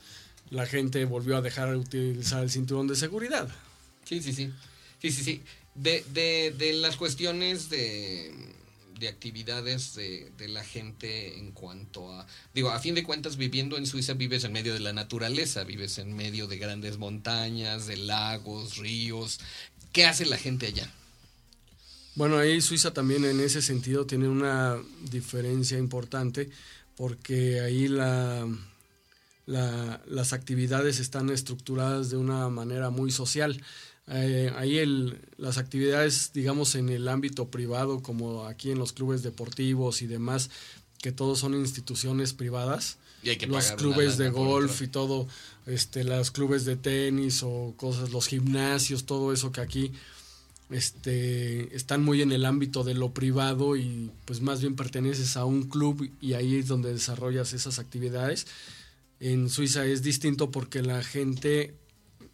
la 0.51 0.65
gente 0.67 1.05
volvió 1.05 1.37
a 1.37 1.43
dejar 1.43 1.71
de 1.71 1.77
utilizar 1.77 2.43
el 2.43 2.51
cinturón 2.51 2.87
de 2.87 2.97
seguridad. 2.97 3.49
Sí, 4.05 4.23
sí, 4.23 4.33
sí. 4.33 4.53
Sí, 5.03 5.11
sí, 5.11 5.23
sí. 5.25 5.43
De, 5.75 6.05
de, 6.13 6.55
de 6.57 6.73
las 6.73 6.97
cuestiones 6.97 7.71
de, 7.71 8.33
de 8.99 9.09
actividades 9.09 9.95
de, 9.95 10.49
la 10.49 10.65
gente 10.65 11.39
en 11.39 11.53
cuanto 11.53 12.13
a... 12.13 12.27
Digo, 12.55 12.71
a 12.71 12.81
fin 12.81 12.95
de 12.95 13.03
cuentas, 13.03 13.37
viviendo 13.37 13.77
en 13.77 13.87
Suiza 13.87 14.15
vives 14.15 14.45
en 14.45 14.53
medio 14.53 14.73
de 14.73 14.81
la 14.81 14.93
naturaleza, 14.93 15.65
vives 15.65 15.99
en 15.99 16.15
medio 16.15 16.47
de 16.47 16.59
grandes 16.59 16.99
montañas, 16.99 17.87
de 17.87 17.97
lagos, 17.97 18.77
ríos. 18.77 19.41
¿Qué 19.93 20.07
hace 20.07 20.27
la 20.27 20.37
gente 20.37 20.67
allá? 20.67 20.93
Bueno, 22.15 22.39
ahí 22.39 22.61
Suiza 22.61 22.93
también 22.93 23.25
en 23.25 23.41
ese 23.41 23.63
sentido 23.63 24.07
tiene 24.07 24.29
una 24.29 24.77
diferencia 25.11 25.79
importante 25.79 26.51
porque 26.97 27.61
ahí 27.61 27.87
la, 27.87 28.45
las 29.47 30.33
actividades 30.33 30.99
están 30.99 31.31
estructuradas 31.31 32.11
de 32.11 32.17
una 32.17 32.49
manera 32.49 32.91
muy 32.91 33.11
social. 33.11 33.63
Eh, 34.11 34.53
ahí 34.57 34.79
el, 34.79 35.21
las 35.37 35.59
actividades, 35.59 36.33
digamos, 36.33 36.75
en 36.75 36.89
el 36.89 37.09
ámbito 37.09 37.49
privado, 37.49 38.03
como 38.03 38.47
aquí 38.47 38.71
en 38.71 38.79
los 38.79 38.93
clubes 38.93 39.23
deportivos 39.23 40.01
y 40.03 40.07
demás, 40.07 40.51
que 41.03 41.13
todos 41.13 41.39
son 41.39 41.55
instituciones 41.55 42.33
privadas, 42.33 42.99
y 43.23 43.31
hay 43.31 43.37
que 43.37 43.47
los 43.47 43.73
clubes 43.73 44.17
de 44.17 44.31
golf 44.31 44.81
y 44.81 44.89
todo, 44.89 45.29
este, 45.67 46.05
los 46.05 46.31
clubes 46.31 46.65
de 46.65 46.77
tenis 46.77 47.43
o 47.43 47.75
cosas, 47.77 48.11
los 48.11 48.29
gimnasios, 48.29 49.05
todo 49.05 49.33
eso 49.33 49.53
que 49.53 49.61
aquí 49.61 49.93
este, 50.71 51.75
están 51.75 52.05
muy 52.05 52.23
en 52.23 52.31
el 52.31 52.45
ámbito 52.45 52.85
de 52.85 52.95
lo 52.95 53.13
privado 53.13 53.77
y 53.77 54.11
pues 54.25 54.41
más 54.41 54.61
bien 54.61 54.77
perteneces 54.77 55.37
a 55.37 55.45
un 55.45 55.65
club 55.65 56.11
y 56.21 56.35
ahí 56.35 56.57
es 56.57 56.69
donde 56.69 56.93
desarrollas 56.93 57.53
esas 57.53 57.79
actividades. 57.79 58.47
En 59.21 59.49
Suiza 59.51 59.85
es 59.85 60.03
distinto 60.03 60.51
porque 60.51 60.83
la 60.83 61.03
gente 61.03 61.75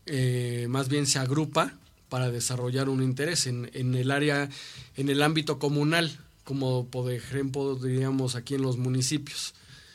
eh, 0.07 0.67
más 0.69 0.89
bien 0.89 1.07
se 1.07 1.19
agrupa 1.19 1.75
para 2.09 2.31
desarrollar 2.31 2.89
un 2.89 3.03
interés 3.03 3.47
en, 3.47 3.69
el 3.73 4.11
área, 4.11 4.49
en 4.97 5.09
el 5.09 5.23
ámbito 5.23 5.59
comunal, 5.59 6.17
como 6.45 6.87
por 6.87 7.11
ejemplo 7.11 7.75
diríamos 7.77 8.37
aquí 8.37 8.55
en 8.55 8.63
los 8.63 8.77
municipios. 8.77 9.55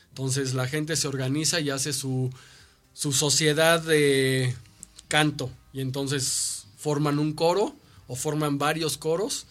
Entonces 0.10 0.54
la 0.54 0.68
gente 0.68 0.96
se 0.96 1.08
organiza 1.08 1.60
y 1.60 1.70
hace 1.70 1.94
su, 1.94 2.30
su 2.94 3.14
sociedad 3.14 3.82
de 3.82 4.54
canto 5.08 5.50
y 5.72 5.82
entonces 5.82 6.66
forman 6.78 7.20
un 7.20 7.34
coro 7.34 7.76
o 8.08 8.16
forman 8.16 8.58
varios 8.58 8.98
coros 8.98 9.46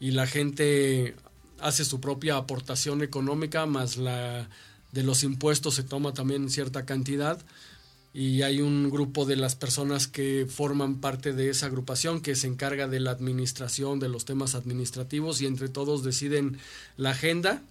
y 0.00 0.10
la 0.12 0.26
gente 0.26 1.14
hace 1.60 1.84
su 1.84 2.00
propia 2.00 2.36
aportación 2.36 3.02
económica 3.02 3.66
más 3.66 3.96
la 3.96 4.48
de 4.92 5.02
los 5.02 5.22
impuestos 5.22 5.74
se 5.74 5.82
toma 5.82 6.14
también 6.14 6.48
cierta 6.50 6.86
cantidad 6.86 7.38
y 8.18 8.42
hay 8.42 8.60
un 8.60 8.90
grupo 8.90 9.26
de 9.26 9.36
las 9.36 9.54
personas 9.54 10.08
que 10.08 10.44
forman 10.50 11.00
parte 11.00 11.32
de 11.32 11.50
esa 11.50 11.66
agrupación 11.66 12.20
que 12.20 12.34
se 12.34 12.48
encarga 12.48 12.88
de 12.88 12.98
la 12.98 13.12
administración 13.12 14.00
de 14.00 14.08
los 14.08 14.24
temas 14.24 14.56
administrativos 14.56 15.40
y 15.40 15.46
entre 15.46 15.68
todos 15.68 16.02
deciden 16.02 16.58
la 16.96 17.10
agenda 17.10 17.62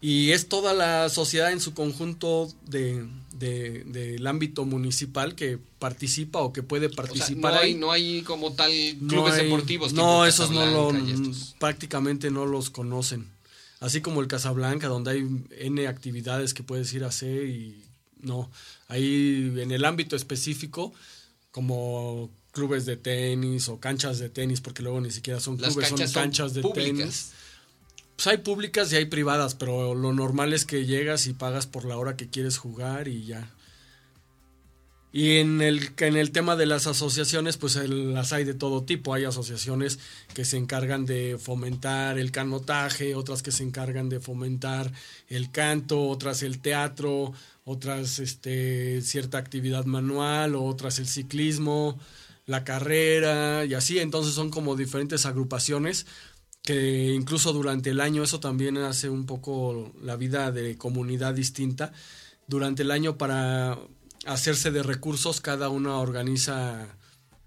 y 0.00 0.30
es 0.30 0.48
toda 0.48 0.74
la 0.74 1.08
sociedad 1.08 1.50
en 1.50 1.60
su 1.60 1.74
conjunto 1.74 2.48
de, 2.68 3.04
del 3.32 4.24
ámbito 4.28 4.64
municipal 4.64 5.34
que 5.34 5.58
participa 5.80 6.38
o 6.42 6.52
que 6.52 6.62
puede 6.62 6.88
participar. 6.88 7.54
no, 7.54 7.58
hay, 7.58 7.74
no 7.74 7.90
hay 7.90 8.22
como 8.22 8.52
tal 8.52 8.70
clubes 9.08 9.34
deportivos. 9.34 9.92
No, 9.92 10.24
esos 10.24 10.52
no 10.52 10.66
lo, 10.66 10.92
prácticamente 11.58 12.30
no 12.30 12.46
los 12.46 12.70
conocen. 12.70 13.28
Así 13.80 14.00
como 14.00 14.20
el 14.20 14.28
Casablanca, 14.28 14.86
donde 14.86 15.10
hay 15.10 15.26
N 15.58 15.88
actividades 15.88 16.54
que 16.54 16.62
puedes 16.62 16.92
ir 16.94 17.02
a 17.02 17.08
hacer 17.08 17.46
y 17.48 17.82
no. 18.26 18.50
Ahí 18.88 19.54
en 19.56 19.70
el 19.70 19.84
ámbito 19.84 20.16
específico, 20.16 20.92
como 21.50 22.30
clubes 22.52 22.84
de 22.84 22.96
tenis 22.96 23.68
o 23.68 23.80
canchas 23.80 24.18
de 24.18 24.28
tenis, 24.28 24.60
porque 24.60 24.82
luego 24.82 25.00
ni 25.00 25.10
siquiera 25.10 25.40
son 25.40 25.56
clubes, 25.56 25.88
son 25.88 26.12
canchas 26.12 26.52
de 26.54 26.62
tenis 26.62 27.32
pues 28.16 28.26
hay 28.28 28.38
públicas 28.38 28.90
y 28.92 28.96
hay 28.96 29.04
privadas, 29.04 29.54
pero 29.54 29.94
lo 29.94 30.12
normal 30.14 30.54
es 30.54 30.64
que 30.64 30.86
llegas 30.86 31.26
y 31.26 31.34
pagas 31.34 31.66
por 31.66 31.84
la 31.84 31.98
hora 31.98 32.16
que 32.16 32.28
quieres 32.28 32.56
jugar 32.56 33.08
y 33.08 33.26
ya. 33.26 33.50
Y 35.12 35.38
en 35.38 35.60
el, 35.60 35.92
en 35.98 36.16
el 36.16 36.30
tema 36.30 36.56
de 36.56 36.66
las 36.66 36.86
asociaciones, 36.86 37.56
pues 37.56 37.76
las 37.76 38.32
hay 38.32 38.44
de 38.44 38.54
todo 38.54 38.84
tipo. 38.84 39.14
Hay 39.14 39.24
asociaciones 39.24 39.98
que 40.34 40.44
se 40.44 40.56
encargan 40.56 41.06
de 41.06 41.38
fomentar 41.38 42.18
el 42.18 42.32
canotaje, 42.32 43.14
otras 43.14 43.42
que 43.42 43.52
se 43.52 43.62
encargan 43.62 44.08
de 44.08 44.20
fomentar 44.20 44.92
el 45.28 45.50
canto, 45.50 46.08
otras 46.08 46.42
el 46.42 46.58
teatro, 46.58 47.32
otras 47.66 48.20
este, 48.20 49.02
cierta 49.02 49.38
actividad 49.38 49.86
manual, 49.86 50.54
otras 50.54 51.00
el 51.00 51.08
ciclismo, 51.08 51.98
la 52.46 52.62
carrera 52.62 53.64
y 53.64 53.74
así. 53.74 53.98
Entonces 53.98 54.34
son 54.34 54.50
como 54.50 54.76
diferentes 54.76 55.26
agrupaciones 55.26 56.06
que 56.62 57.12
incluso 57.12 57.52
durante 57.52 57.90
el 57.90 58.00
año 58.00 58.22
eso 58.22 58.38
también 58.38 58.76
hace 58.78 59.10
un 59.10 59.26
poco 59.26 59.92
la 60.00 60.14
vida 60.16 60.52
de 60.52 60.78
comunidad 60.78 61.34
distinta. 61.34 61.92
Durante 62.46 62.82
el 62.84 62.92
año 62.92 63.18
para 63.18 63.76
hacerse 64.26 64.70
de 64.70 64.84
recursos 64.84 65.40
cada 65.40 65.68
una 65.68 65.98
organiza 65.98 66.95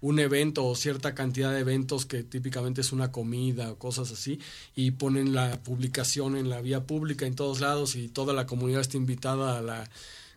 un 0.00 0.18
evento 0.18 0.66
o 0.66 0.74
cierta 0.74 1.14
cantidad 1.14 1.52
de 1.52 1.60
eventos 1.60 2.06
que 2.06 2.22
típicamente 2.22 2.80
es 2.80 2.92
una 2.92 3.12
comida 3.12 3.70
o 3.70 3.78
cosas 3.78 4.10
así 4.10 4.40
y 4.74 4.92
ponen 4.92 5.34
la 5.34 5.62
publicación 5.62 6.36
en 6.36 6.48
la 6.48 6.60
vía 6.60 6.84
pública 6.84 7.26
en 7.26 7.34
todos 7.34 7.60
lados 7.60 7.96
y 7.96 8.08
toda 8.08 8.32
la 8.32 8.46
comunidad 8.46 8.80
está 8.80 8.96
invitada 8.96 9.58
a 9.58 9.62
la 9.62 9.90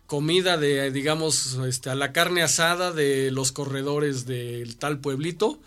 comida 0.06 0.58
de 0.58 0.90
digamos 0.90 1.58
este 1.66 1.90
a 1.90 1.94
la 1.94 2.12
carne 2.12 2.42
asada 2.42 2.92
de 2.92 3.30
los 3.30 3.52
corredores 3.52 4.26
del 4.26 4.76
tal 4.76 4.98
pueblito. 4.98 5.58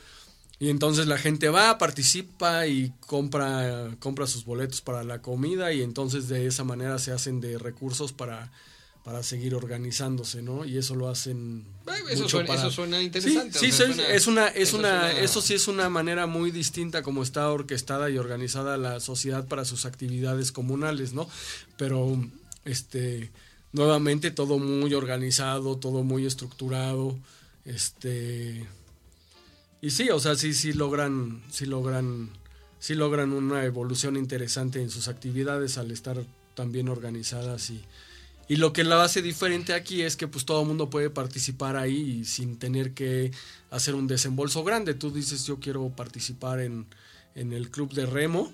Y 0.60 0.72
entonces 0.72 1.06
la 1.06 1.20
gente 1.20 1.50
va, 1.50 1.78
participa 1.78 2.66
y 2.66 2.92
compra, 3.02 3.96
compra 4.00 4.26
sus 4.26 4.44
boletos 4.44 4.82
para 4.82 5.04
la 5.04 5.22
comida 5.22 5.72
y 5.72 5.84
entonces 5.84 6.30
de 6.30 6.48
esa 6.48 6.64
manera 6.64 6.98
se 6.98 7.12
hacen 7.12 7.40
de 7.40 7.60
recursos 7.60 8.12
para, 8.12 8.52
para 9.08 9.24
seguir 9.24 9.56
organizándose, 9.56 10.42
¿no? 10.42 10.66
Y 10.66 10.78
eso 10.78 10.94
lo 10.94 11.08
hacen 11.08 11.64
eso, 12.10 12.28
suena, 12.28 12.56
eso 12.56 12.70
suena 12.70 13.02
interesante. 13.02 13.58
Sí, 13.58 13.72
sí 13.72 13.82
es 14.10 14.28
una, 14.28 14.48
es 14.50 14.74
una, 14.74 15.14
eso 15.14 15.42
sí 15.42 15.54
es 15.54 15.70
una 15.70 15.88
manera 15.88 16.28
muy 16.28 16.52
distinta 16.52 17.04
como 17.04 17.24
está 17.24 17.50
orquestada 17.50 18.10
y 18.10 18.18
organizada 18.18 18.76
la 18.76 19.00
sociedad 19.00 19.48
para 19.48 19.64
sus 19.64 19.86
actividades 19.86 20.52
comunales, 20.52 21.14
¿no? 21.14 21.30
Pero, 21.78 22.22
este, 22.66 23.32
nuevamente 23.72 24.30
todo 24.30 24.60
muy 24.60 24.94
organizado, 24.94 25.78
todo 25.78 26.04
muy 26.04 26.26
estructurado, 26.26 27.18
este 27.64 28.68
y 29.80 29.92
sí, 29.92 30.10
o 30.10 30.20
sea, 30.20 30.36
sí, 30.36 30.54
sí 30.54 30.74
logran, 30.74 31.42
sí 31.50 31.66
logran, 31.66 32.30
sí 32.80 32.94
logran 32.94 33.32
una 33.32 33.64
evolución 33.64 34.18
interesante 34.18 34.82
en 34.82 34.90
sus 34.90 35.08
actividades 35.08 35.78
al 35.78 35.92
estar 35.92 36.22
tan 36.56 36.74
bien 36.74 36.90
organizadas 36.90 37.70
y, 37.70 37.82
y 38.50 38.56
lo 38.56 38.72
que 38.72 38.84
la 38.84 39.04
hace 39.04 39.22
diferente 39.22 39.74
aquí 39.74 40.02
es 40.02 40.16
que 40.16 40.28
pues 40.28 40.46
todo 40.46 40.62
el 40.62 40.68
mundo 40.68 40.90
puede 40.90 41.10
participar 41.10 41.76
ahí 41.76 42.24
sin 42.24 42.58
tener 42.58 42.94
que 42.94 43.32
hacer 43.72 43.94
un 43.94 44.08
desembolso 44.08 44.64
grande. 44.64 44.94
Tú 44.94 45.12
dices 45.12 45.46
yo 45.46 45.60
quiero 45.60 45.90
participar 45.90 46.62
en, 46.62 46.88
en 47.36 47.52
el 47.52 47.70
club 47.70 47.94
de 47.94 48.06
remo 48.06 48.54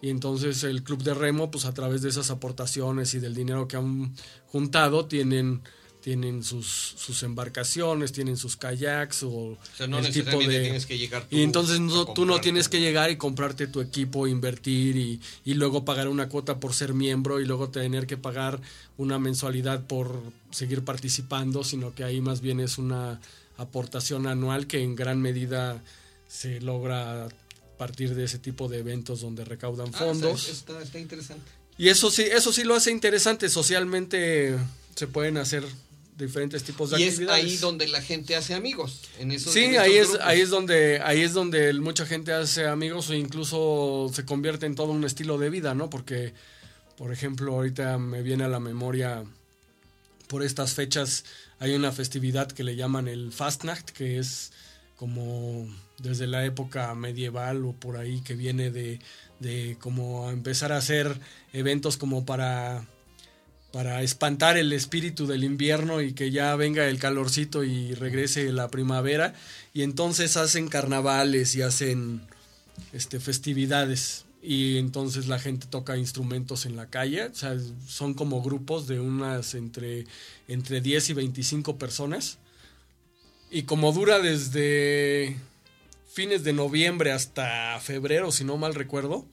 y 0.00 0.08
entonces 0.08 0.64
el 0.64 0.82
club 0.82 1.02
de 1.02 1.12
remo 1.12 1.50
pues 1.50 1.66
a 1.66 1.74
través 1.74 2.00
de 2.00 2.08
esas 2.08 2.30
aportaciones 2.30 3.12
y 3.14 3.18
del 3.18 3.34
dinero 3.34 3.68
que 3.68 3.76
han 3.76 4.14
juntado 4.46 5.06
tienen 5.06 5.62
tienen 6.06 6.44
sus, 6.44 6.94
sus 6.96 7.24
embarcaciones, 7.24 8.12
tienen 8.12 8.36
sus 8.36 8.56
kayaks 8.56 9.24
o, 9.24 9.58
no 9.88 9.98
el 9.98 10.12
tipo 10.12 10.38
de... 10.38 10.60
Tienes 10.60 10.86
que 10.86 10.96
llegar 10.98 11.26
y 11.32 11.42
entonces 11.42 11.80
tú 12.14 12.24
no 12.24 12.40
tienes 12.40 12.68
que 12.68 12.78
llegar 12.78 13.10
y 13.10 13.16
comprarte 13.16 13.66
tu 13.66 13.80
equipo, 13.80 14.28
invertir 14.28 14.96
y, 14.96 15.20
y, 15.44 15.54
luego 15.54 15.84
pagar 15.84 16.06
una 16.06 16.28
cuota 16.28 16.60
por 16.60 16.74
ser 16.74 16.94
miembro 16.94 17.40
y 17.40 17.44
luego 17.44 17.70
tener 17.70 18.06
que 18.06 18.16
pagar 18.16 18.60
una 18.96 19.18
mensualidad 19.18 19.84
por 19.84 20.22
seguir 20.52 20.84
participando, 20.84 21.64
sino 21.64 21.92
que 21.92 22.04
ahí 22.04 22.20
más 22.20 22.40
bien 22.40 22.60
es 22.60 22.78
una 22.78 23.20
aportación 23.56 24.28
anual 24.28 24.68
que 24.68 24.84
en 24.84 24.94
gran 24.94 25.20
medida 25.20 25.82
se 26.28 26.60
logra 26.60 27.24
a 27.24 27.28
partir 27.78 28.14
de 28.14 28.26
ese 28.26 28.38
tipo 28.38 28.68
de 28.68 28.78
eventos 28.78 29.22
donde 29.22 29.44
recaudan 29.44 29.88
ah, 29.92 29.98
fondos. 29.98 30.48
está, 30.50 30.80
está 30.80 31.00
interesante. 31.00 31.50
Y 31.76 31.88
eso 31.88 32.12
sí, 32.12 32.22
eso 32.22 32.52
sí 32.52 32.62
lo 32.62 32.76
hace 32.76 32.92
interesante. 32.92 33.48
Socialmente 33.48 34.56
se 34.94 35.08
pueden 35.08 35.36
hacer 35.36 35.64
diferentes 36.16 36.64
tipos 36.64 36.90
de 36.90 37.00
y 37.00 37.04
actividades. 37.04 37.44
es 37.44 37.50
ahí 37.50 37.56
donde 37.58 37.88
la 37.88 38.00
gente 38.00 38.36
hace 38.36 38.54
amigos. 38.54 39.02
En 39.18 39.38
sí, 39.38 39.76
ahí 39.76 39.96
es, 39.96 40.16
ahí 40.22 40.40
es 40.40 40.50
donde, 40.50 41.00
ahí 41.00 41.22
es 41.22 41.34
donde 41.34 41.72
mucha 41.74 42.06
gente 42.06 42.32
hace 42.32 42.66
amigos 42.66 43.10
o 43.10 43.14
incluso 43.14 44.10
se 44.12 44.24
convierte 44.24 44.66
en 44.66 44.74
todo 44.74 44.92
un 44.92 45.04
estilo 45.04 45.38
de 45.38 45.50
vida, 45.50 45.74
¿no? 45.74 45.90
Porque, 45.90 46.32
por 46.96 47.12
ejemplo, 47.12 47.54
ahorita 47.54 47.98
me 47.98 48.22
viene 48.22 48.44
a 48.44 48.48
la 48.48 48.60
memoria 48.60 49.24
por 50.26 50.42
estas 50.42 50.74
fechas 50.74 51.24
hay 51.58 51.74
una 51.74 51.92
festividad 51.92 52.50
que 52.50 52.64
le 52.64 52.76
llaman 52.76 53.08
el 53.08 53.32
Fastnacht, 53.32 53.90
que 53.90 54.18
es 54.18 54.52
como 54.96 55.68
desde 55.98 56.26
la 56.26 56.44
época 56.44 56.94
medieval 56.94 57.64
o 57.64 57.72
por 57.72 57.96
ahí 57.96 58.20
que 58.20 58.34
viene 58.34 58.70
de, 58.70 58.98
de 59.40 59.76
como 59.80 60.30
empezar 60.30 60.72
a 60.72 60.78
hacer 60.78 61.18
eventos 61.52 61.96
como 61.96 62.24
para 62.24 62.86
para 63.76 64.00
espantar 64.00 64.56
el 64.56 64.72
espíritu 64.72 65.26
del 65.26 65.44
invierno 65.44 66.00
y 66.00 66.14
que 66.14 66.30
ya 66.30 66.56
venga 66.56 66.88
el 66.88 66.98
calorcito 66.98 67.62
y 67.62 67.92
regrese 67.92 68.50
la 68.50 68.68
primavera. 68.68 69.34
Y 69.74 69.82
entonces 69.82 70.38
hacen 70.38 70.68
carnavales 70.68 71.54
y 71.56 71.60
hacen 71.60 72.22
este 72.94 73.20
festividades. 73.20 74.24
Y 74.42 74.78
entonces 74.78 75.28
la 75.28 75.38
gente 75.38 75.66
toca 75.68 75.98
instrumentos 75.98 76.64
en 76.64 76.74
la 76.74 76.88
calle, 76.88 77.26
o 77.26 77.34
sea, 77.34 77.58
son 77.86 78.14
como 78.14 78.40
grupos 78.40 78.86
de 78.86 78.98
unas 78.98 79.52
entre 79.54 80.06
entre 80.48 80.80
10 80.80 81.10
y 81.10 81.12
25 81.12 81.76
personas. 81.76 82.38
Y 83.50 83.64
como 83.64 83.92
dura 83.92 84.20
desde 84.20 85.36
fines 86.10 86.44
de 86.44 86.54
noviembre 86.54 87.12
hasta 87.12 87.78
febrero, 87.80 88.32
si 88.32 88.42
no 88.42 88.56
mal 88.56 88.74
recuerdo. 88.74 89.26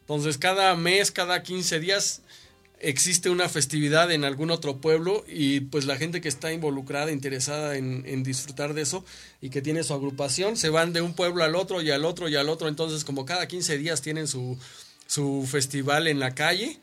Entonces 0.00 0.36
cada 0.36 0.76
mes, 0.76 1.10
cada 1.10 1.42
15 1.42 1.80
días 1.80 2.20
existe 2.80 3.30
una 3.30 3.48
festividad 3.48 4.10
en 4.12 4.24
algún 4.24 4.50
otro 4.50 4.80
pueblo 4.80 5.24
y 5.28 5.60
pues 5.60 5.86
la 5.86 5.96
gente 5.96 6.20
que 6.20 6.28
está 6.28 6.52
involucrada, 6.52 7.10
interesada 7.10 7.76
en, 7.76 8.22
disfrutar 8.22 8.74
de 8.74 8.82
eso 8.82 9.04
y 9.40 9.50
que 9.50 9.62
tiene 9.62 9.82
su 9.82 9.94
agrupación, 9.94 10.56
se 10.56 10.68
van 10.68 10.92
de 10.92 11.00
un 11.00 11.14
pueblo 11.14 11.42
al 11.44 11.54
otro 11.54 11.80
y 11.80 11.90
al 11.90 12.04
otro 12.04 12.28
y 12.28 12.36
al 12.36 12.48
otro, 12.48 12.68
entonces 12.68 13.04
como 13.04 13.24
cada 13.24 13.48
15 13.48 13.78
días 13.78 14.02
tienen 14.02 14.28
su, 14.28 14.58
su 15.06 15.46
festival 15.50 16.06
en 16.06 16.20
la 16.20 16.34
calle 16.34 16.78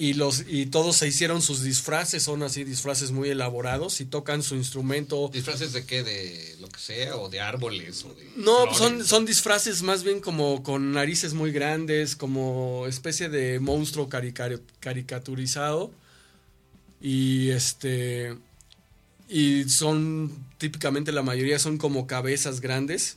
y 0.00 0.14
los 0.14 0.44
y 0.48 0.66
todos 0.66 0.94
se 0.96 1.08
hicieron 1.08 1.42
sus 1.42 1.62
disfraces, 1.64 2.22
son 2.22 2.44
así 2.44 2.62
disfraces 2.62 3.10
muy 3.10 3.30
elaborados 3.30 4.00
y 4.00 4.04
tocan 4.04 4.44
su 4.44 4.54
instrumento. 4.54 5.28
¿Disfraces 5.32 5.72
de 5.72 5.84
qué? 5.84 6.04
¿De 6.04 6.54
lo 6.60 6.68
que 6.68 6.78
sea? 6.78 7.16
¿O 7.16 7.28
de 7.28 7.40
árboles? 7.40 8.04
O 8.04 8.14
de 8.14 8.24
No, 8.36 8.58
flores? 8.62 8.78
son, 8.78 9.04
son 9.04 9.26
disfraces 9.26 9.82
más 9.82 10.04
bien 10.04 10.20
como 10.20 10.62
con 10.62 10.92
narices 10.92 11.34
muy 11.34 11.50
grandes, 11.50 12.14
como 12.14 12.86
especie 12.86 13.28
de 13.28 13.58
monstruo 13.58 14.08
carica- 14.08 14.60
caricaturizado. 14.78 15.90
Y 17.00 17.50
este. 17.50 18.36
Y 19.28 19.68
son 19.68 20.32
típicamente 20.58 21.10
la 21.12 21.22
mayoría 21.22 21.58
son 21.58 21.76
como 21.76 22.06
cabezas 22.06 22.60
grandes 22.60 23.16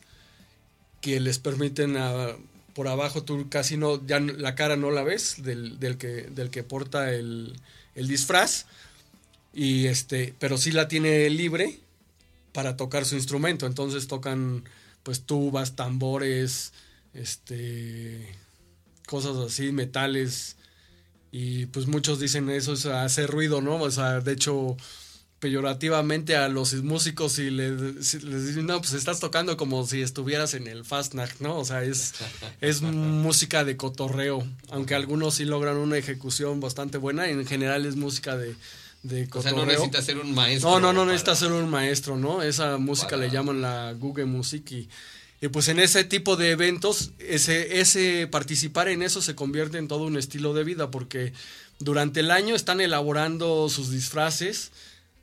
que 1.00 1.20
les 1.20 1.38
permiten 1.40 1.96
a- 1.98 2.36
por 2.74 2.88
abajo 2.88 3.24
tú 3.24 3.50
casi 3.50 3.78
no, 3.78 4.06
ya 4.06 4.20
la 4.20 4.56
cara 4.56 4.76
no 4.76 4.92
la 4.92 5.04
ves 5.04 5.36
del, 5.44 5.80
del 5.80 5.98
que, 5.98 6.24
del 6.24 6.50
que 6.50 6.64
porta 6.64 7.14
el, 7.14 7.60
el 7.96 8.08
disfraz. 8.08 8.66
Y 9.54 9.88
este, 9.88 10.34
pero 10.40 10.58
sí 10.58 10.72
la 10.72 10.88
tiene 10.88 11.30
libre 11.30 11.80
para 12.54 12.78
tocar 12.78 13.06
su 13.06 13.16
instrumento. 13.16 13.66
Entonces 13.66 14.08
tocan 14.08 14.64
pues 15.04 15.24
tubas, 15.24 15.76
tambores, 15.76 16.74
este 17.14 18.36
cosas 19.08 19.36
así, 19.38 19.72
metales. 19.72 20.56
Y 21.32 21.66
pues 21.68 21.88
muchos 21.88 22.20
dicen 22.20 22.50
eso 22.50 22.74
es 22.74 22.86
hacer 22.86 23.30
ruido, 23.30 23.62
¿no? 23.62 23.76
O 23.82 23.92
sea, 23.92 24.22
de 24.22 24.34
hecho, 24.34 24.78
peyorativamente 25.42 26.36
a 26.38 26.48
los 26.48 26.74
músicos 26.84 27.40
y 27.40 27.50
les, 27.50 28.08
si 28.08 28.20
les 28.20 28.48
dicen, 28.48 28.68
no, 28.68 28.80
pues 28.80 28.94
estás 28.94 29.20
tocando 29.20 29.58
como 29.58 29.86
si 29.86 30.02
estuvieras 30.02 30.54
en 30.54 30.68
el 30.68 30.86
Fastnacht, 30.86 31.42
¿no? 31.42 31.58
O 31.58 31.66
sea, 31.66 31.84
es, 31.84 32.14
es 32.62 32.82
música 32.84 33.66
de 33.66 33.76
cotorreo, 33.76 34.48
aunque 34.70 34.96
algunos 34.96 35.36
sí 35.36 35.46
logran 35.46 35.78
una 35.78 35.98
ejecución 35.98 36.60
bastante 36.62 36.98
buena, 37.00 37.28
en 37.28 37.46
general 37.46 37.86
es 37.88 37.96
música 37.96 38.38
de, 38.38 38.56
de 39.02 39.24
O 39.24 39.30
cotorreo. 39.30 39.56
sea, 39.56 39.66
no 39.66 39.72
necesitas 39.72 40.06
ser 40.06 40.20
un 40.20 40.34
maestro. 40.34 40.70
No, 40.70 40.80
no, 40.80 40.94
no 40.94 41.00
para- 41.02 41.12
necesitas 41.12 41.40
ser 41.40 41.52
un 41.52 41.70
maestro, 41.70 42.18
¿no? 42.18 42.44
Esa 42.44 42.78
música 42.78 43.10
Para- 43.12 43.24
le 43.24 43.30
llaman 43.32 43.62
la 43.62 43.94
Google 43.98 44.26
Music 44.26 44.72
y, 44.72 44.88
y 45.42 45.48
pues 45.48 45.68
en 45.70 45.80
ese 45.80 46.04
tipo 46.04 46.36
de 46.38 46.52
eventos, 46.52 47.12
ese, 47.18 47.82
ese 47.82 48.28
participar 48.28 48.90
en 48.90 49.02
eso 49.02 49.24
se 49.24 49.34
convierte 49.34 49.80
en 49.80 49.88
todo 49.88 50.04
un 50.04 50.18
estilo 50.18 50.54
de 50.54 50.64
vida 50.64 50.92
porque 50.92 51.34
durante 51.80 52.20
el 52.20 52.30
año 52.30 52.54
están 52.54 52.80
elaborando 52.80 53.68
sus 53.70 53.90
disfraces, 53.90 54.70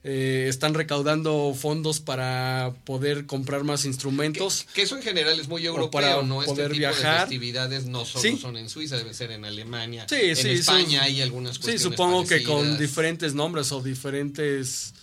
eh, 0.04 0.46
están 0.48 0.74
recaudando 0.74 1.52
fondos 1.58 1.98
para 2.00 2.72
poder 2.84 3.26
comprar 3.26 3.64
más 3.64 3.84
instrumentos. 3.84 4.66
Que 4.72 4.82
eso 4.82 4.96
en 4.96 5.02
general 5.02 5.38
es 5.40 5.48
muy 5.48 5.66
europeo, 5.66 5.90
para 5.90 6.22
¿no? 6.22 6.40
Este 6.42 6.54
poder 6.54 6.68
tipo 6.68 6.78
viajar. 6.78 7.14
de 7.14 7.20
festividades 7.20 7.86
no 7.86 8.04
solo 8.04 8.22
Sí. 8.22 8.36
son 8.38 8.56
en 8.56 8.68
Suiza, 8.68 8.96
debe 8.96 9.12
ser 9.12 9.32
en 9.32 9.44
Alemania. 9.44 10.06
Sí, 10.08 10.16
en 10.20 10.36
sí, 10.36 10.48
España 10.50 11.02
hay 11.02 11.20
algunas 11.20 11.56
Sí, 11.56 11.62
cuestiones 11.62 11.82
supongo 11.82 12.26
que 12.26 12.42
con 12.44 12.78
diferentes 12.78 13.34
nombres 13.34 13.72
o 13.72 13.82
diferentes 13.82 14.94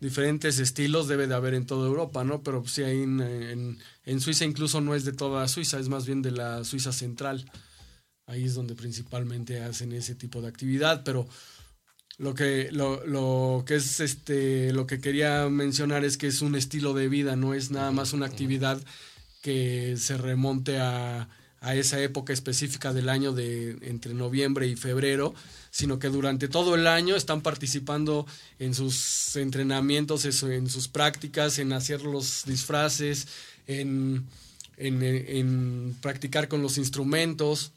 diferentes 0.00 0.58
estilos 0.58 1.08
debe 1.08 1.26
de 1.26 1.34
haber 1.34 1.54
en 1.54 1.64
toda 1.66 1.86
Europa, 1.88 2.24
¿no? 2.24 2.42
Pero 2.42 2.62
sí 2.66 2.82
hay 2.82 3.02
en, 3.02 3.20
en, 3.22 3.78
en 4.04 4.20
Suiza 4.20 4.44
incluso 4.44 4.80
no 4.82 4.94
es 4.94 5.04
de 5.04 5.12
toda 5.12 5.48
Suiza, 5.48 5.78
es 5.78 5.88
más 5.88 6.04
bien 6.04 6.20
de 6.20 6.30
la 6.30 6.62
Suiza 6.64 6.92
central. 6.92 7.50
Ahí 8.26 8.44
es 8.44 8.54
donde 8.54 8.74
principalmente 8.74 9.60
hacen 9.62 9.92
ese 9.92 10.14
tipo 10.14 10.42
de 10.42 10.48
actividad, 10.48 11.02
pero 11.04 11.26
lo 12.18 12.34
que 12.34 12.68
lo, 12.70 13.04
lo 13.06 13.64
que 13.66 13.76
es 13.76 14.00
este 14.00 14.72
lo 14.72 14.86
que 14.86 15.00
quería 15.00 15.48
mencionar 15.48 16.04
es 16.04 16.16
que 16.16 16.28
es 16.28 16.42
un 16.42 16.54
estilo 16.54 16.94
de 16.94 17.08
vida, 17.08 17.36
no 17.36 17.54
es 17.54 17.70
nada 17.70 17.90
más 17.90 18.12
una 18.12 18.26
actividad 18.26 18.80
que 19.42 19.96
se 19.98 20.16
remonte 20.16 20.78
a, 20.78 21.28
a 21.60 21.74
esa 21.74 22.00
época 22.00 22.32
específica 22.32 22.92
del 22.92 23.08
año 23.08 23.32
de 23.32 23.78
entre 23.82 24.14
noviembre 24.14 24.66
y 24.68 24.76
febrero, 24.76 25.34
sino 25.70 25.98
que 25.98 26.08
durante 26.08 26.46
todo 26.46 26.74
el 26.74 26.86
año 26.86 27.16
están 27.16 27.40
participando 27.40 28.26
en 28.58 28.74
sus 28.74 29.34
entrenamientos, 29.36 30.24
en 30.24 30.68
sus 30.68 30.88
prácticas, 30.88 31.58
en 31.58 31.72
hacer 31.72 32.02
los 32.02 32.44
disfraces, 32.44 33.26
en, 33.66 34.26
en, 34.76 35.02
en 35.02 35.96
practicar 36.00 36.48
con 36.48 36.62
los 36.62 36.76
instrumentos. 36.76 37.72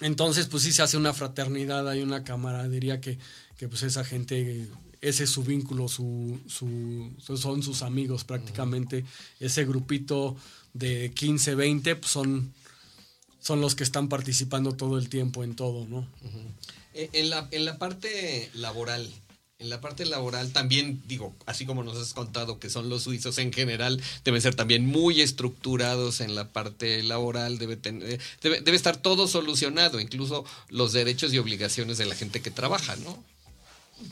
Entonces, 0.00 0.46
pues 0.46 0.62
sí 0.64 0.72
se 0.72 0.82
hace 0.82 0.96
una 0.96 1.14
fraternidad, 1.14 1.88
hay 1.88 2.02
una 2.02 2.24
camaradería 2.24 3.00
que, 3.00 3.18
que 3.64 3.68
pues 3.68 3.82
esa 3.82 4.04
gente, 4.04 4.68
ese 5.00 5.24
es 5.24 5.30
su 5.30 5.42
vínculo, 5.42 5.88
su, 5.88 6.38
su, 6.46 7.10
son 7.34 7.62
sus 7.62 7.80
amigos 7.80 8.22
prácticamente. 8.22 9.06
Ese 9.40 9.64
grupito 9.64 10.36
de 10.74 11.12
15, 11.14 11.54
20, 11.54 11.96
pues 11.96 12.12
son, 12.12 12.52
son 13.40 13.62
los 13.62 13.74
que 13.74 13.82
están 13.82 14.10
participando 14.10 14.72
todo 14.72 14.98
el 14.98 15.08
tiempo 15.08 15.44
en 15.44 15.56
todo, 15.56 15.86
¿no? 15.86 16.06
Eh, 16.92 17.08
En 17.14 17.30
la, 17.30 17.48
en 17.52 17.64
la 17.64 17.78
parte 17.78 18.50
laboral, 18.52 19.10
en 19.58 19.70
la 19.70 19.80
parte 19.80 20.04
laboral 20.04 20.52
también, 20.52 21.00
digo, 21.06 21.34
así 21.46 21.64
como 21.64 21.82
nos 21.84 21.96
has 21.96 22.12
contado 22.12 22.58
que 22.58 22.68
son 22.68 22.90
los 22.90 23.04
suizos 23.04 23.38
en 23.38 23.50
general, 23.50 24.02
deben 24.24 24.42
ser 24.42 24.54
también 24.54 24.84
muy 24.84 25.22
estructurados 25.22 26.20
en 26.20 26.34
la 26.34 26.52
parte 26.52 27.02
laboral, 27.02 27.56
debe, 27.56 27.78
tener, 27.78 28.20
debe, 28.42 28.60
debe 28.60 28.76
estar 28.76 28.98
todo 28.98 29.26
solucionado, 29.26 30.00
incluso 30.00 30.44
los 30.68 30.92
derechos 30.92 31.32
y 31.32 31.38
obligaciones 31.38 31.96
de 31.96 32.04
la 32.04 32.14
gente 32.14 32.42
que 32.42 32.50
trabaja, 32.50 32.96
¿no? 32.96 33.24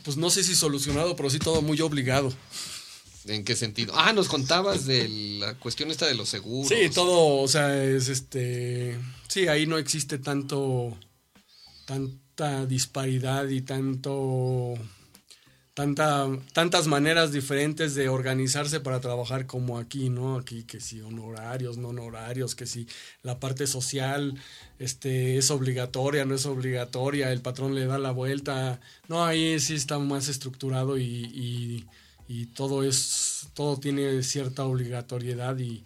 Pues 0.05 0.17
no 0.17 0.31
sé 0.31 0.43
si 0.43 0.55
solucionado, 0.55 1.17
pero 1.17 1.31
sí 1.31 1.39
todo 1.39 1.63
muy 1.63 1.81
obligado. 1.81 2.33
¿En 3.27 3.45
qué 3.45 3.55
sentido? 3.55 3.93
Ah, 3.97 4.13
nos 4.13 4.29
contabas 4.29 4.85
de 4.85 5.09
la 5.39 5.55
cuestión 5.55 5.91
esta 5.91 6.07
de 6.07 6.15
los 6.15 6.29
seguros. 6.29 6.69
Sí, 6.69 6.91
todo, 6.93 7.41
o 7.41 7.49
sea, 7.49 7.83
es 7.85 8.09
este. 8.09 8.99
Sí, 9.29 9.47
ahí 9.49 9.67
no 9.67 9.79
existe 9.79 10.19
tanto. 10.19 10.97
tanta 11.85 12.67
disparidad 12.67 13.49
y 13.49 13.61
tanto. 13.63 14.75
Tanta, 15.75 16.29
tantas 16.53 16.87
maneras 16.87 17.33
diferentes 17.33 17.95
de 17.95 18.11
organizarse 18.11 18.81
para 18.81 19.01
trabajar 19.01 19.47
como 19.47 19.79
aquí, 19.79 20.11
¿no? 20.11 20.37
Aquí 20.37 20.65
que 20.65 20.81
si 20.81 21.01
honorarios, 21.01 21.79
no 21.79 21.89
honorarios, 21.89 22.55
que 22.55 22.67
si 22.67 22.87
la 23.23 23.41
parte 23.41 23.67
social 23.67 24.35
este, 24.79 25.39
es 25.39 25.51
obligatoria, 25.51 26.27
no 26.27 26.35
es 26.35 26.45
obligatoria, 26.45 27.33
el 27.33 27.41
patrón 27.41 27.75
le 27.75 27.87
da 27.87 27.99
la 27.99 28.11
vuelta. 28.11 28.81
No, 29.09 29.25
ahí 29.25 29.59
sí 29.61 29.75
está 29.75 29.99
más 29.99 30.29
estructurado 30.29 30.99
y, 30.99 31.87
y, 32.29 32.47
todo 32.55 32.83
es, 32.83 33.49
todo 33.55 33.79
tiene 33.79 34.23
cierta 34.23 34.65
obligatoriedad 34.65 35.59
y, 35.59 35.83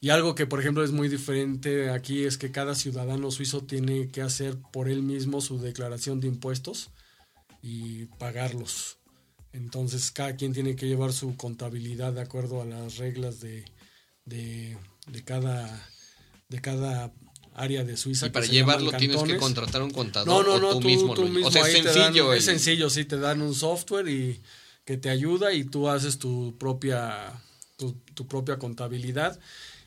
y 0.00 0.10
algo 0.10 0.36
que, 0.36 0.46
por 0.46 0.60
ejemplo, 0.60 0.84
es 0.84 0.92
muy 0.92 1.08
diferente 1.08 1.90
aquí 1.90 2.24
es 2.24 2.38
que 2.38 2.52
cada 2.52 2.76
ciudadano 2.76 3.32
suizo 3.32 3.62
tiene 3.62 4.10
que 4.10 4.22
hacer 4.22 4.56
por 4.72 4.88
él 4.88 5.02
mismo 5.02 5.40
su 5.40 5.58
declaración 5.58 6.20
de 6.20 6.28
impuestos 6.28 6.90
y 7.62 8.06
pagarlos. 8.18 8.98
Entonces, 9.52 10.10
cada 10.10 10.34
quien 10.36 10.52
tiene 10.52 10.76
que 10.76 10.86
llevar 10.86 11.12
su 11.12 11.36
contabilidad 11.36 12.12
de 12.12 12.22
acuerdo 12.22 12.60
a 12.62 12.64
las 12.64 12.96
reglas 12.96 13.40
de, 13.40 13.64
de, 14.24 14.76
de 15.06 15.24
cada, 15.24 15.88
de 16.48 16.60
cada 16.60 17.12
área 17.54 17.84
de 17.84 17.96
Suiza. 17.96 18.26
Y 18.26 18.30
para 18.30 18.46
llevarlo 18.46 18.90
tienes 18.92 19.22
que 19.22 19.36
contratar 19.36 19.82
un 19.82 19.90
contador 19.90 20.26
No, 20.26 20.42
no, 20.42 20.54
o 20.56 20.58
no, 20.60 20.70
tú, 20.74 20.80
tú, 20.80 20.88
mismo. 20.88 21.14
tú 21.14 21.28
mismo 21.28 21.48
o 21.48 21.50
sea, 21.50 21.68
es 21.68 21.84
dan- 21.84 21.94
sencillo. 21.94 22.32
es 22.32 22.44
sencillo, 22.44 22.90
sí, 22.90 23.04
te 23.04 23.18
dan 23.18 23.42
un 23.42 23.54
software 23.54 24.08
y 24.08 24.40
que 24.84 24.96
te 24.96 25.10
ayuda 25.10 25.52
y 25.52 25.64
tú 25.64 25.88
haces 25.88 26.18
tu 26.18 26.56
propia, 26.58 27.32
tu, 27.76 27.92
tu 28.14 28.26
propia 28.26 28.58
contabilidad. 28.58 29.38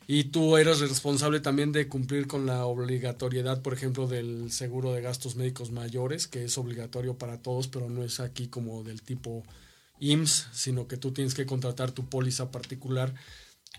Y 0.07 0.25
tú 0.25 0.57
eres 0.57 0.81
responsable 0.81 1.39
también 1.39 1.71
de 1.71 1.87
cumplir 1.87 2.27
con 2.27 2.45
la 2.45 2.65
obligatoriedad, 2.65 3.61
por 3.61 3.73
ejemplo, 3.73 4.07
del 4.07 4.51
seguro 4.51 4.93
de 4.93 5.01
gastos 5.01 5.35
médicos 5.35 5.71
mayores, 5.71 6.27
que 6.27 6.43
es 6.43 6.57
obligatorio 6.57 7.17
para 7.17 7.41
todos, 7.41 7.67
pero 7.67 7.89
no 7.89 8.03
es 8.03 8.19
aquí 8.19 8.47
como 8.47 8.83
del 8.83 9.01
tipo 9.01 9.43
IMSS, 9.99 10.47
sino 10.53 10.87
que 10.87 10.97
tú 10.97 11.11
tienes 11.11 11.33
que 11.33 11.47
contratar 11.47 11.91
tu 11.91 12.07
póliza 12.07 12.51
particular 12.51 13.15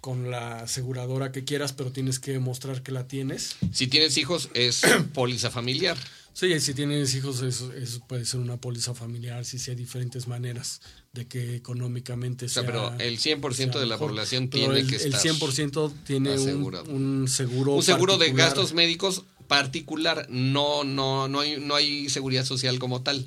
con 0.00 0.30
la 0.30 0.60
aseguradora 0.60 1.32
que 1.32 1.44
quieras, 1.44 1.72
pero 1.72 1.92
tienes 1.92 2.18
que 2.18 2.38
mostrar 2.38 2.82
que 2.82 2.92
la 2.92 3.06
tienes. 3.06 3.56
Si 3.72 3.86
tienes 3.86 4.16
hijos, 4.18 4.50
es 4.54 4.82
póliza 5.14 5.50
familiar. 5.50 5.96
Sí, 6.32 6.58
si 6.60 6.74
tienes 6.74 7.14
hijos, 7.14 7.40
eso, 7.40 7.72
eso 7.72 8.00
puede 8.06 8.24
ser 8.24 8.40
una 8.40 8.58
póliza 8.58 8.94
familiar, 8.94 9.44
sí 9.44 9.58
hay 9.70 9.76
diferentes 9.76 10.28
maneras 10.28 10.82
de 11.16 11.26
que 11.26 11.56
económicamente 11.56 12.46
O 12.46 12.48
sea, 12.48 12.62
sea. 12.62 12.70
pero 12.70 12.94
el 13.00 13.18
100% 13.18 13.52
sea 13.72 13.80
de 13.80 13.86
la 13.86 13.98
población 13.98 14.48
tiene 14.50 14.78
el, 14.80 14.86
que 14.86 14.96
el 14.96 15.14
estar 15.14 15.20
100% 15.20 15.92
tiene 16.04 16.30
un, 16.30 16.38
asegurado. 16.38 16.84
un 16.92 17.26
seguro. 17.28 17.72
un 17.74 17.82
seguro 17.82 18.12
de 18.14 18.26
particular. 18.26 18.46
gastos 18.48 18.72
médicos 18.74 19.24
particular. 19.48 20.26
No, 20.30 20.84
no, 20.84 21.26
no 21.28 21.40
hay, 21.40 21.58
no 21.60 21.74
hay 21.74 22.08
seguridad 22.08 22.44
social 22.44 22.78
como 22.78 23.02
tal. 23.02 23.26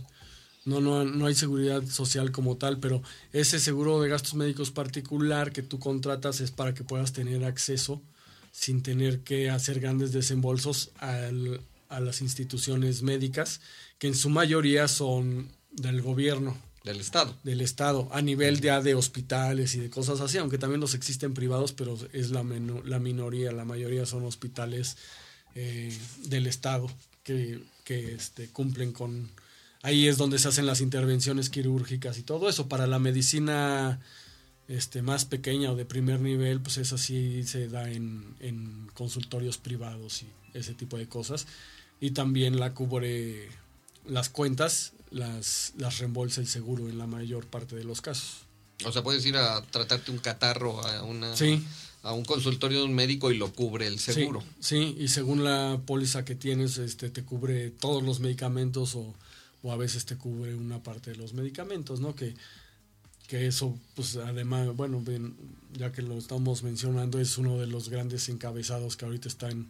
No, 0.66 0.82
no, 0.82 1.04
no 1.06 1.26
hay 1.26 1.34
seguridad 1.36 1.84
social 1.88 2.32
como 2.32 2.58
tal, 2.58 2.80
pero 2.80 3.02
ese 3.34 3.60
seguro 3.60 4.02
de 4.02 4.10
gastos 4.10 4.36
médicos 4.36 4.72
particular 4.72 5.52
que 5.52 5.64
tú 5.64 5.80
contratas 5.80 6.42
es 6.42 6.52
para 6.52 6.74
que 6.74 6.84
puedas 6.84 7.12
tener 7.14 7.44
acceso 7.46 8.02
sin 8.52 8.84
tener 8.84 9.22
que 9.22 9.50
hacer 9.50 9.80
grandes 9.80 10.12
desembolsos 10.12 10.92
al- 11.00 11.62
a 11.88 12.00
las 12.00 12.22
instituciones 12.22 13.02
médicas, 13.02 13.62
que 13.98 14.08
en 14.08 14.16
su 14.16 14.30
mayoría 14.30 14.88
son 14.88 15.50
del 15.72 16.02
gobierno. 16.04 16.56
Del 16.84 17.02
Estado. 17.02 17.36
del 17.44 17.62
Estado, 17.62 18.08
a 18.12 18.22
nivel 18.22 18.62
ya 18.62 18.82
de 18.82 18.96
hospitales 18.96 19.76
y 19.76 19.80
de 19.80 19.90
cosas 19.90 20.22
así, 20.22 20.38
aunque 20.38 20.58
también 20.58 20.80
los 20.80 20.94
existen 20.94 21.34
privados, 21.34 21.74
pero 21.74 21.98
es 22.14 22.32
la, 22.32 22.44
la 22.86 23.00
minoría, 23.00 23.52
la 23.52 23.66
mayoría 23.66 24.06
son 24.06 24.26
hospitales 24.26 24.96
eh, 25.56 25.96
del 26.26 26.48
Estado 26.48 26.90
que, 27.24 27.60
que 27.84 28.14
este, 28.14 28.48
cumplen 28.48 28.94
con 28.94 29.30
ahí 29.82 30.08
es 30.08 30.18
donde 30.18 30.40
se 30.40 30.48
hacen 30.48 30.66
las 30.66 30.82
intervenciones 30.82 31.50
quirúrgicas 31.50 32.18
y 32.18 32.24
todo 32.24 32.50
eso. 32.50 32.68
Para 32.68 32.88
la 32.88 33.00
medicina 33.00 34.00
este, 34.68 35.02
más 35.02 35.26
pequeña 35.26 35.72
o 35.72 35.76
de 35.76 35.86
primer 35.86 36.20
nivel, 36.20 36.62
pues 36.62 36.78
eso 36.78 36.98
sí 36.98 37.44
se 37.44 37.68
da 37.68 37.90
en, 37.90 38.36
en 38.40 38.88
consultorios 38.94 39.58
privados 39.58 40.24
y 40.24 40.28
ese 40.54 40.74
tipo 40.74 40.98
de 40.98 41.08
cosas. 41.08 41.48
Y 42.00 42.12
también 42.12 42.60
la 42.60 42.74
cubre 42.74 43.50
las 44.06 44.30
cuentas, 44.30 44.94
las, 45.12 45.74
las 45.78 45.98
reembolsa 46.00 46.42
el 46.42 46.48
seguro 46.48 46.88
en 46.90 46.98
la 46.98 47.08
mayor 47.08 47.46
parte 47.46 47.76
de 47.76 47.84
los 47.84 48.02
casos. 48.02 48.42
O 48.86 48.92
sea, 48.92 49.04
puedes 49.04 49.26
ir 49.26 49.36
a 49.38 49.62
tratarte 49.64 50.12
un 50.12 50.20
catarro 50.20 50.86
a 50.86 51.04
una 51.04 51.36
Sí. 51.36 51.62
a 52.04 52.14
un 52.14 52.24
consultorio 52.24 52.80
de 52.80 52.86
un 52.86 52.94
médico 52.94 53.30
y 53.32 53.38
lo 53.38 53.52
cubre 53.52 53.88
el 53.88 54.00
seguro. 54.00 54.42
Sí, 54.60 54.96
sí, 54.96 54.96
y 55.00 55.10
según 55.10 55.44
la 55.44 55.82
póliza 55.86 56.24
que 56.24 56.36
tienes, 56.36 56.78
este, 56.78 57.10
te 57.10 57.24
cubre 57.24 57.72
todos 57.72 58.04
los 58.04 58.22
medicamentos 58.22 58.96
o, 58.96 59.14
o 59.64 59.72
a 59.74 59.76
veces 59.78 60.06
te 60.06 60.16
cubre 60.16 60.56
una 60.56 60.82
parte 60.82 61.12
de 61.12 61.18
los 61.18 61.34
medicamentos, 61.34 62.00
¿no? 62.00 62.16
Que, 62.16 62.36
que 63.28 63.48
eso, 63.48 63.78
pues 63.96 64.16
además, 64.16 64.74
bueno, 64.76 65.04
ya 65.74 65.92
que 65.92 66.02
lo 66.02 66.18
estamos 66.18 66.64
mencionando, 66.64 67.20
es 67.20 67.38
uno 67.38 67.58
de 67.58 67.68
los 67.68 67.90
grandes 67.90 68.30
encabezados 68.30 68.96
que 68.96 69.06
ahorita 69.06 69.28
está 69.28 69.50
en, 69.50 69.68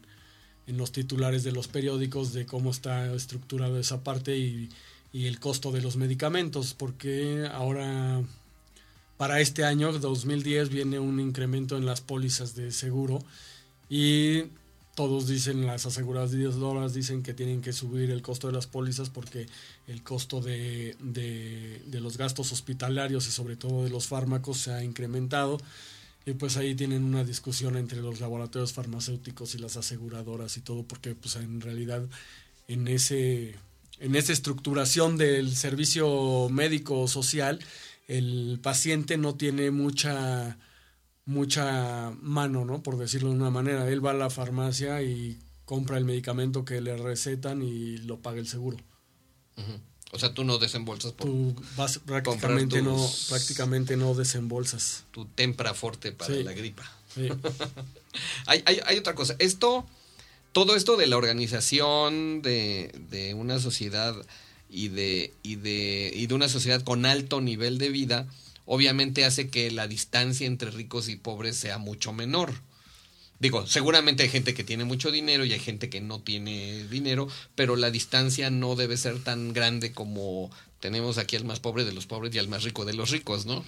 en 0.68 0.78
los 0.78 0.92
titulares 0.92 1.44
de 1.44 1.52
los 1.52 1.68
periódicos 1.68 2.32
de 2.32 2.46
cómo 2.46 2.70
está 2.70 3.12
estructurado 3.14 3.80
esa 3.80 4.04
parte 4.04 4.38
y, 4.38 4.70
y 5.12 5.28
el 5.28 5.40
costo 5.40 5.72
de 5.72 5.82
los 5.82 5.96
medicamentos, 5.98 6.74
porque 6.74 7.48
ahora 7.52 8.22
para 9.18 9.42
este 9.42 9.66
año 9.66 9.92
2010 9.92 10.70
viene 10.70 11.00
un 11.00 11.20
incremento 11.20 11.78
en 11.78 11.86
las 11.86 12.02
pólizas 12.02 12.56
de 12.56 12.72
seguro 12.72 13.20
y 13.90 14.44
todos 14.96 15.28
dicen, 15.28 15.66
las 15.66 15.86
aseguradoras 15.86 16.94
dicen 16.94 17.24
que 17.24 17.34
tienen 17.34 17.62
que 17.62 17.72
subir 17.72 18.12
el 18.12 18.22
costo 18.22 18.48
de 18.48 18.54
las 18.54 18.68
pólizas 18.68 19.10
porque 19.10 19.48
el 19.88 20.04
costo 20.04 20.42
de, 20.42 20.96
de, 21.00 22.00
los 22.02 22.18
gastos 22.18 22.52
hospitalarios 22.52 23.26
y 23.28 23.32
sobre 23.32 23.56
todo 23.56 23.86
de 23.86 23.90
los 23.90 24.08
fármacos 24.08 24.58
se 24.58 24.74
ha 24.74 24.84
incrementado. 24.84 25.58
Y 26.26 26.34
pues 26.34 26.58
ahí 26.58 26.76
tienen 26.76 27.06
una 27.06 27.24
discusión 27.24 27.78
entre 27.78 28.02
los 28.02 28.20
laboratorios 28.20 28.74
farmacéuticos 28.74 29.56
y 29.56 29.60
las 29.60 29.78
aseguradoras 29.78 30.58
y 30.58 30.60
todo, 30.60 30.84
porque 30.84 31.16
pues 31.16 31.38
en 31.38 31.62
realidad 31.62 32.04
en 32.68 32.90
ese 32.90 33.56
en 34.00 34.16
esa 34.16 34.34
estructuración 34.34 35.18
del 35.18 35.56
servicio 35.56 36.48
médico 36.50 37.08
social, 37.08 37.60
el 38.08 38.60
paciente 38.62 39.18
no 39.18 39.36
tiene 39.36 39.72
mucha 39.72 40.58
mucha 41.26 42.12
mano, 42.22 42.66
¿no? 42.66 42.82
Por 42.82 42.98
decirlo 42.98 43.30
de 43.30 43.36
una 43.36 43.52
manera. 43.52 43.88
Él 43.88 44.04
va 44.04 44.12
a 44.12 44.16
la 44.16 44.30
farmacia 44.32 45.04
y 45.04 45.38
compra 45.66 45.98
el 45.98 46.06
medicamento 46.06 46.66
que 46.66 46.82
le 46.82 46.98
recetan 46.98 47.62
y 47.62 47.98
lo 47.98 48.18
paga 48.20 48.40
el 48.40 48.48
seguro. 48.48 48.78
O 50.12 50.18
sea, 50.18 50.34
tú 50.34 50.44
no 50.44 50.58
desembolsas 50.58 51.12
por 51.12 51.28
Tú 51.28 51.56
vas 51.78 52.00
prácticamente 52.00 52.82
tus- 52.82 52.86
no 52.88 53.10
prácticamente 53.30 53.96
no 53.96 54.16
desembolsas. 54.16 55.04
tu 55.12 55.26
tempra 55.26 55.76
forte 55.76 56.12
para 56.12 56.34
Sí. 56.34 56.42
la 56.44 56.54
gripa. 56.54 56.90
Sí. 57.14 57.30
Hay, 58.48 58.64
hay, 58.66 58.80
hay 58.86 58.98
otra 58.98 59.14
cosa. 59.14 59.36
Esto, 59.38 59.86
todo 60.52 60.76
esto 60.76 60.98
de 60.98 61.08
la 61.08 61.18
organización 61.18 62.42
de, 62.42 62.92
de 63.10 63.34
una 63.34 63.60
sociedad 63.60 64.16
y 64.70 64.90
de, 64.90 65.34
y, 65.44 65.56
de, 65.56 66.12
y 66.14 66.28
de 66.28 66.34
una 66.34 66.50
sociedad 66.50 66.82
con 66.84 67.06
alto 67.06 67.42
nivel 67.42 67.78
de 67.78 67.90
vida, 67.90 68.28
obviamente 68.66 69.26
hace 69.26 69.50
que 69.50 69.72
la 69.72 69.88
distancia 69.88 70.48
entre 70.48 70.72
ricos 70.72 71.10
y 71.10 71.16
pobres 71.16 71.56
sea 71.56 71.78
mucho 71.78 72.14
menor. 72.14 72.54
Digo, 73.40 73.66
seguramente 73.66 74.24
hay 74.24 74.30
gente 74.30 74.54
que 74.54 74.66
tiene 74.66 74.84
mucho 74.84 75.12
dinero 75.12 75.46
y 75.46 75.54
hay 75.54 75.60
gente 75.60 75.90
que 75.90 76.02
no 76.02 76.20
tiene 76.22 76.86
dinero, 76.88 77.30
pero 77.56 77.78
la 77.78 77.90
distancia 77.90 78.50
no 78.50 78.76
debe 78.76 78.98
ser 78.98 79.24
tan 79.24 79.54
grande 79.54 79.94
como 79.94 80.52
tenemos 80.82 81.18
aquí 81.18 81.36
al 81.38 81.46
más 81.46 81.60
pobre 81.60 81.86
de 81.86 81.94
los 81.94 82.06
pobres 82.06 82.36
y 82.36 82.40
al 82.40 82.50
más 82.50 82.64
rico 82.64 82.84
de 82.84 82.94
los 82.94 83.12
ricos, 83.12 83.46
¿no? 83.46 83.64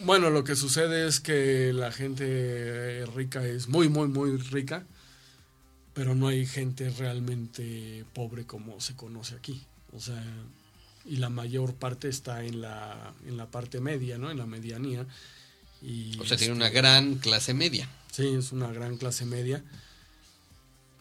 Bueno, 0.00 0.28
lo 0.28 0.44
que 0.44 0.54
sucede 0.54 1.06
es 1.06 1.20
que 1.20 1.72
la 1.72 1.92
gente 1.92 3.06
rica 3.14 3.46
es 3.46 3.68
muy, 3.68 3.88
muy, 3.88 4.08
muy 4.08 4.36
rica, 4.36 4.84
pero 5.94 6.14
no 6.16 6.28
hay 6.28 6.44
gente 6.44 6.90
realmente 6.90 8.04
pobre 8.12 8.44
como 8.44 8.80
se 8.80 8.96
conoce 8.96 9.36
aquí. 9.36 9.62
O 9.92 10.00
sea, 10.00 10.22
y 11.06 11.16
la 11.16 11.30
mayor 11.30 11.74
parte 11.74 12.08
está 12.08 12.44
en 12.44 12.60
la, 12.60 13.14
en 13.26 13.36
la 13.36 13.46
parte 13.46 13.80
media, 13.80 14.18
¿no? 14.18 14.30
En 14.30 14.38
la 14.38 14.46
medianía. 14.46 15.06
Y, 15.80 16.18
O 16.18 16.26
sea, 16.26 16.36
tiene 16.36 16.52
este, 16.52 16.64
una 16.64 16.68
gran 16.68 17.14
clase 17.16 17.54
media. 17.54 17.88
Sí, 18.10 18.26
es 18.26 18.52
una 18.52 18.72
gran 18.72 18.96
clase 18.96 19.24
media. 19.24 19.62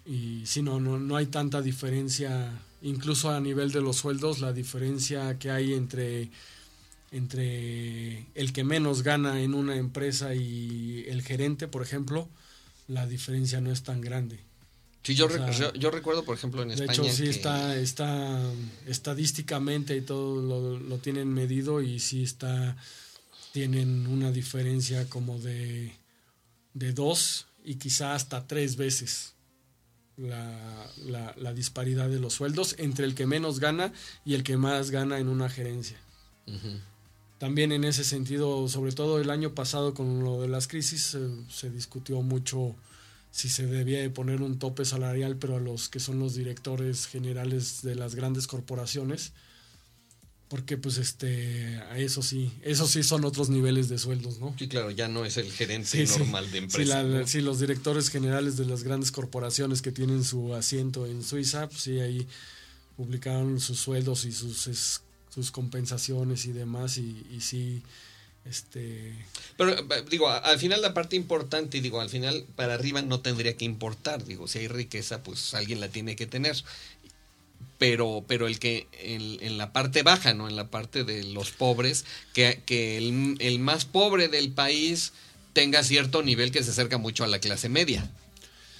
Y 0.06 0.46
sí, 0.46 0.62
no, 0.62 0.80
no, 0.80 1.00
no 1.00 1.16
hay 1.16 1.26
tanta 1.26 1.62
diferencia, 1.62 2.52
incluso 2.82 3.32
a 3.32 3.40
nivel 3.40 3.72
de 3.72 3.82
los 3.82 3.98
sueldos, 3.98 4.42
la 4.42 4.54
diferencia 4.54 5.40
que 5.40 5.50
hay 5.50 5.74
entre, 5.74 6.30
entre 7.12 8.26
el 8.36 8.52
que 8.54 8.64
menos 8.64 9.02
gana 9.02 9.42
en 9.42 9.56
una 9.56 9.78
empresa 9.78 10.36
y 10.36 11.06
el 11.08 11.24
gerente, 11.24 11.68
por 11.68 11.82
ejemplo, 11.82 12.28
la 12.88 13.08
diferencia 13.08 13.62
no 13.62 13.72
es 13.72 13.84
tan 13.84 14.02
grande. 14.02 14.40
Sí, 15.04 15.16
yo, 15.16 15.28
sea, 15.28 15.52
yo, 15.74 15.92
recuerdo, 15.92 16.24
por 16.24 16.36
ejemplo, 16.38 16.62
en 16.62 16.70
De 16.70 16.76
España. 16.76 16.94
hecho, 16.94 17.04
sí 17.14 17.24
que- 17.24 17.30
está, 17.30 17.76
está 17.78 18.40
estadísticamente 18.88 19.96
y 19.98 20.02
todo 20.02 20.42
lo, 20.42 20.80
lo 20.80 20.98
tienen 21.00 21.34
medido 21.34 21.82
y 21.82 22.00
sí 22.00 22.24
está, 22.24 22.78
tienen 23.52 24.08
una 24.08 24.32
diferencia 24.32 25.10
como 25.10 25.40
de, 25.40 25.94
de 26.74 26.94
dos 26.94 27.48
y 27.66 27.76
quizá 27.76 28.16
hasta 28.16 28.48
tres 28.48 28.78
veces 28.78 29.34
la, 30.16 30.88
la, 31.06 31.34
la 31.38 31.54
disparidad 31.54 32.08
de 32.08 32.20
los 32.20 32.34
sueldos 32.34 32.76
entre 32.78 33.06
el 33.06 33.14
que 33.14 33.26
menos 33.26 33.60
gana 33.60 33.92
y 34.24 34.36
el 34.36 34.44
que 34.44 34.56
más 34.58 34.90
gana 34.90 35.20
en 35.20 35.28
una 35.28 35.50
gerencia. 35.50 35.98
También 37.40 37.72
en 37.74 37.84
ese 37.84 38.06
sentido, 38.06 38.70
sobre 38.70 38.94
todo 38.94 39.20
el 39.20 39.30
año 39.30 39.54
pasado 39.54 39.94
con 39.94 40.24
lo 40.24 40.42
de 40.42 40.48
las 40.48 40.68
crisis, 40.70 41.14
eh, 41.16 41.28
se 41.50 41.70
discutió 41.70 42.22
mucho 42.22 42.74
si 43.36 43.50
se 43.50 43.66
debía 43.66 44.00
de 44.00 44.12
poner 44.12 44.44
un 44.44 44.60
tope 44.60 44.86
salarial, 44.86 45.38
pero 45.38 45.56
a 45.58 45.60
los 45.60 45.90
que 45.90 46.00
son 46.00 46.20
los 46.20 46.36
directores 46.36 47.08
generales 47.08 47.82
de 47.82 47.96
las 47.96 48.14
grandes 48.14 48.46
corporaciones, 48.46 49.34
porque 50.50 50.78
pues 50.78 51.00
este, 51.00 51.78
a 51.90 51.98
eso 51.98 52.22
sí, 52.22 52.52
eso 52.62 52.86
sí 52.88 53.02
son 53.02 53.26
otros 53.26 53.50
niveles 53.50 53.90
de 53.90 53.98
sueldos, 53.98 54.40
¿no? 54.40 54.54
Sí, 54.60 54.68
claro, 54.68 54.92
ya 54.92 55.08
no 55.08 55.26
es 55.26 55.38
el 55.38 55.52
gerente 55.52 55.88
Sí, 55.90 56.06
sí. 56.06 56.20
normal 56.20 56.46
de 56.52 56.60
Sí, 56.60 56.64
empresa. 56.66 57.02
la- 57.04 57.20
¿no? 57.22 57.28
sí, 57.28 57.42
los 57.42 57.60
directores 57.60 58.10
generales 58.10 58.56
de 58.56 58.66
las 58.66 58.84
grandes 58.84 59.12
corporaciones 59.12 59.82
que 59.82 59.92
tienen 59.92 60.24
su 60.24 60.54
asiento 60.54 61.08
en 61.08 61.24
Suiza, 61.24 61.68
pues 61.70 61.82
sí, 61.82 62.00
ahí 62.00 62.28
publicaron 62.96 63.60
sus 63.60 63.80
sueldos 63.80 64.26
y 64.26 64.32
sus, 64.32 64.68
es- 64.68 65.02
sus 65.34 65.50
compensaciones 65.50 66.46
y 66.46 66.52
demás, 66.52 67.00
y, 67.00 67.26
y 67.32 67.42
sí, 67.42 67.82
este, 68.46 69.14
Pero 69.58 69.72
eh, 69.72 70.06
digo, 70.10 70.30
al 70.30 70.60
final 70.60 70.82
la 70.82 70.94
parte 70.94 71.16
importante, 71.16 71.82
digo, 71.82 72.02
al 72.02 72.10
final 72.10 72.46
para 72.56 72.74
arriba 72.74 73.02
no 73.02 73.22
tendría 73.22 73.56
que 73.56 73.66
importar. 73.66 74.24
Digo, 74.26 74.48
si 74.48 74.60
hay 74.60 74.68
riqueza, 74.68 75.24
pues 75.24 75.54
alguien 75.54 75.80
la 75.80 75.88
tiene 75.88 76.16
que 76.16 76.28
tener. 76.28 76.56
Pero, 77.78 78.24
pero 78.28 78.48
el 78.48 78.60
que 78.60 78.88
en, 78.94 79.38
en 79.42 79.58
la 79.58 79.74
parte 79.74 80.04
baja, 80.04 80.34
¿no? 80.34 80.48
En 80.48 80.56
la 80.56 80.70
parte 80.70 81.04
de 81.04 81.24
los 81.24 81.52
pobres, 81.52 82.06
que, 82.34 82.62
que 82.66 82.98
el, 82.98 83.36
el 83.40 83.60
más 83.60 83.86
pobre 83.86 84.28
del 84.28 84.52
país 84.52 85.14
tenga 85.54 85.84
cierto 85.84 86.24
nivel 86.24 86.52
que 86.52 86.64
se 86.64 86.72
acerca 86.72 86.98
mucho 86.98 87.24
a 87.24 87.28
la 87.28 87.40
clase 87.40 87.70
media. 87.70 88.10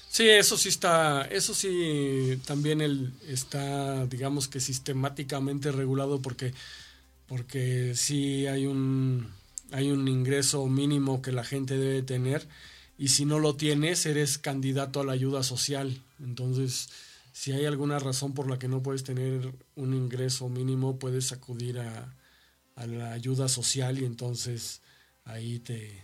Sí, 0.10 0.30
eso 0.30 0.58
sí 0.58 0.70
está, 0.70 1.24
eso 1.24 1.56
sí 1.56 2.40
también 2.46 2.82
el, 2.82 3.14
está, 3.28 4.06
digamos 4.06 4.48
que 4.48 4.60
sistemáticamente 4.60 5.72
regulado 5.72 6.22
porque, 6.22 6.54
porque 7.28 7.94
sí 7.96 8.46
hay 8.46 8.68
un, 8.68 9.28
hay 9.74 9.90
un 9.90 10.08
ingreso 10.08 10.68
mínimo 10.68 11.24
que 11.24 11.32
la 11.32 11.44
gente 11.44 11.78
debe 11.78 12.04
tener 12.04 12.48
y 12.96 13.08
si 13.08 13.26
no 13.26 13.40
lo 13.40 13.56
tienes 13.56 14.06
eres 14.06 14.38
candidato 14.38 15.02
a 15.02 15.04
la 15.04 15.14
ayuda 15.14 15.42
social. 15.42 16.00
Entonces, 16.20 16.90
si 17.32 17.54
hay 17.54 17.66
alguna 17.66 17.98
razón 17.98 18.36
por 18.36 18.48
la 18.48 18.60
que 18.60 18.68
no 18.68 18.84
puedes 18.84 19.04
tener 19.04 19.52
un 19.76 19.96
ingreso 19.96 20.48
mínimo, 20.48 21.00
puedes 21.00 21.32
acudir 21.32 21.80
a, 21.80 22.14
a 22.76 22.86
la 22.86 23.14
ayuda 23.14 23.48
social 23.48 23.98
y 23.98 24.06
entonces 24.06 24.82
ahí 25.26 25.58
te, 25.58 26.00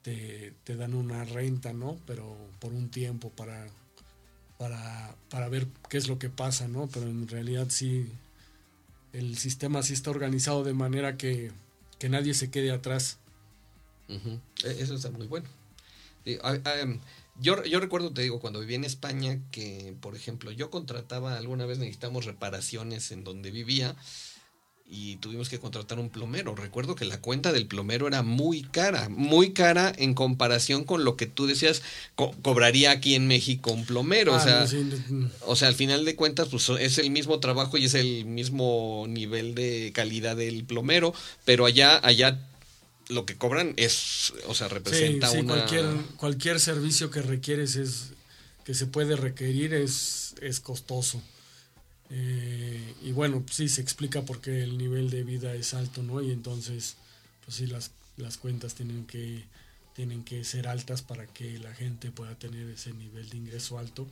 te, 0.00 0.54
te 0.64 0.74
dan 0.74 0.94
una 0.94 1.24
renta, 1.24 1.74
¿no? 1.74 1.98
Pero 2.06 2.34
por 2.58 2.72
un 2.72 2.88
tiempo 2.88 3.28
para, 3.28 3.66
para, 4.56 5.14
para 5.28 5.50
ver 5.50 5.66
qué 5.90 5.98
es 5.98 6.08
lo 6.08 6.18
que 6.18 6.30
pasa, 6.30 6.68
¿no? 6.68 6.88
Pero 6.88 7.06
en 7.06 7.28
realidad 7.28 7.66
sí, 7.68 8.08
el 9.12 9.36
sistema 9.36 9.82
sí 9.82 9.92
está 9.92 10.10
organizado 10.10 10.64
de 10.64 10.72
manera 10.72 11.18
que, 11.18 11.52
que 11.98 12.08
nadie 12.08 12.34
se 12.34 12.50
quede 12.50 12.70
atrás. 12.70 13.18
E- 14.64 14.76
Eso 14.80 14.94
está 14.94 15.10
muy 15.10 15.26
bueno. 15.26 15.48
Em, 16.24 17.00
yo, 17.40 17.62
yo 17.64 17.80
recuerdo, 17.80 18.12
te 18.12 18.22
digo, 18.22 18.40
cuando 18.40 18.60
viví 18.60 18.74
en 18.74 18.84
España, 18.84 19.40
que, 19.50 19.94
por 20.00 20.14
ejemplo, 20.16 20.50
yo 20.50 20.70
contrataba, 20.70 21.36
alguna 21.36 21.66
vez 21.66 21.78
necesitamos 21.78 22.24
reparaciones 22.24 23.10
en 23.12 23.24
donde 23.24 23.50
vivía, 23.50 23.96
y 24.86 25.16
tuvimos 25.16 25.48
que 25.48 25.58
contratar 25.58 25.98
un 25.98 26.10
plomero. 26.10 26.54
Recuerdo 26.54 26.94
que 26.94 27.06
la 27.06 27.20
cuenta 27.20 27.52
del 27.52 27.66
plomero 27.66 28.06
era 28.06 28.22
muy 28.22 28.62
cara, 28.62 29.08
muy 29.08 29.52
cara 29.52 29.92
en 29.96 30.14
comparación 30.14 30.84
con 30.84 31.04
lo 31.04 31.16
que 31.16 31.26
tú 31.26 31.46
decías 31.46 31.82
cobraría 32.14 32.90
aquí 32.90 33.14
en 33.14 33.26
México 33.26 33.72
un 33.72 33.86
plomero. 33.86 34.32
o, 34.32 34.36
ah, 34.36 34.66
sea, 34.66 34.80
o 35.46 35.56
sea, 35.56 35.68
al 35.68 35.74
final 35.74 36.04
de 36.04 36.16
cuentas, 36.16 36.48
pues 36.48 36.68
es 36.68 36.98
el 36.98 37.10
mismo 37.10 37.40
trabajo 37.40 37.78
y 37.78 37.86
es 37.86 37.94
el 37.94 38.26
mismo 38.26 39.06
nivel 39.08 39.54
de 39.54 39.90
calidad 39.94 40.36
del 40.36 40.64
plomero, 40.64 41.14
pero 41.44 41.64
allá, 41.64 41.98
allá 42.06 42.38
lo 43.08 43.24
que 43.24 43.36
cobran 43.36 43.72
es, 43.76 44.34
o 44.46 44.54
sea, 44.54 44.68
representa 44.68 45.28
sí, 45.28 45.42
cualquier, 45.42 45.86
cualquier 46.16 46.60
servicio 46.60 47.10
que 47.10 47.22
requieres 47.22 47.76
es 47.76 48.10
que 48.64 48.74
se 48.74 48.86
puede 48.86 49.16
requerir 49.16 49.74
es, 49.74 50.34
es 50.40 50.60
costoso. 50.60 51.22
Eh, 52.10 52.94
y 53.02 53.12
bueno, 53.12 53.44
sí 53.50 53.68
se 53.68 53.80
explica 53.80 54.22
por 54.22 54.40
qué 54.40 54.62
el 54.62 54.78
nivel 54.78 55.10
de 55.10 55.24
vida 55.24 55.54
es 55.54 55.74
alto, 55.74 56.02
¿no? 56.02 56.22
Y 56.22 56.30
entonces, 56.30 56.96
pues 57.44 57.56
sí, 57.56 57.66
las, 57.66 57.92
las 58.16 58.36
cuentas 58.36 58.74
tienen 58.74 59.06
que, 59.06 59.44
tienen 59.94 60.24
que 60.24 60.44
ser 60.44 60.68
altas 60.68 61.02
para 61.02 61.26
que 61.26 61.58
la 61.58 61.74
gente 61.74 62.10
pueda 62.10 62.34
tener 62.38 62.68
ese 62.68 62.92
nivel 62.92 63.28
de 63.30 63.36
ingreso 63.38 63.78
alto. 63.78 64.06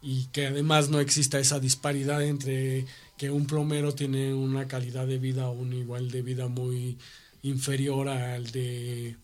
Y 0.00 0.24
que 0.26 0.46
además 0.46 0.88
no 0.88 0.98
exista 0.98 1.38
esa 1.38 1.60
disparidad 1.60 2.22
entre 2.24 2.86
que 3.16 3.30
un 3.30 3.46
plomero 3.46 3.94
tiene 3.94 4.34
una 4.34 4.66
calidad 4.66 5.06
de 5.06 5.18
vida 5.18 5.48
o 5.48 5.52
un 5.52 5.70
nivel 5.70 6.10
de 6.10 6.22
vida 6.22 6.48
muy 6.48 6.98
inferior 7.42 8.08
al 8.08 8.50
de 8.50 9.16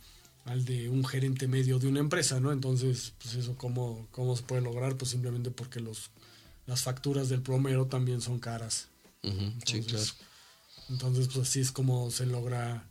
al 0.44 0.64
de 0.64 0.88
un 0.88 1.04
gerente 1.04 1.46
medio 1.46 1.78
de 1.78 1.88
una 1.88 2.00
empresa, 2.00 2.40
¿no? 2.40 2.52
Entonces, 2.52 3.12
pues 3.22 3.34
eso, 3.34 3.56
¿cómo, 3.58 4.08
cómo 4.12 4.34
se 4.34 4.42
puede 4.42 4.62
lograr? 4.62 4.96
Pues 4.96 5.10
simplemente 5.10 5.50
porque 5.50 5.80
los 5.80 6.10
las 6.68 6.82
facturas 6.82 7.28
del 7.28 7.40
plomero 7.40 7.86
también 7.86 8.20
son 8.20 8.38
caras. 8.38 8.86
sí, 9.64 9.80
claro. 9.82 10.04
Entonces, 10.90 11.28
pues 11.28 11.48
así 11.48 11.60
es 11.60 11.72
como 11.72 12.10
se 12.10 12.26
logra 12.26 12.84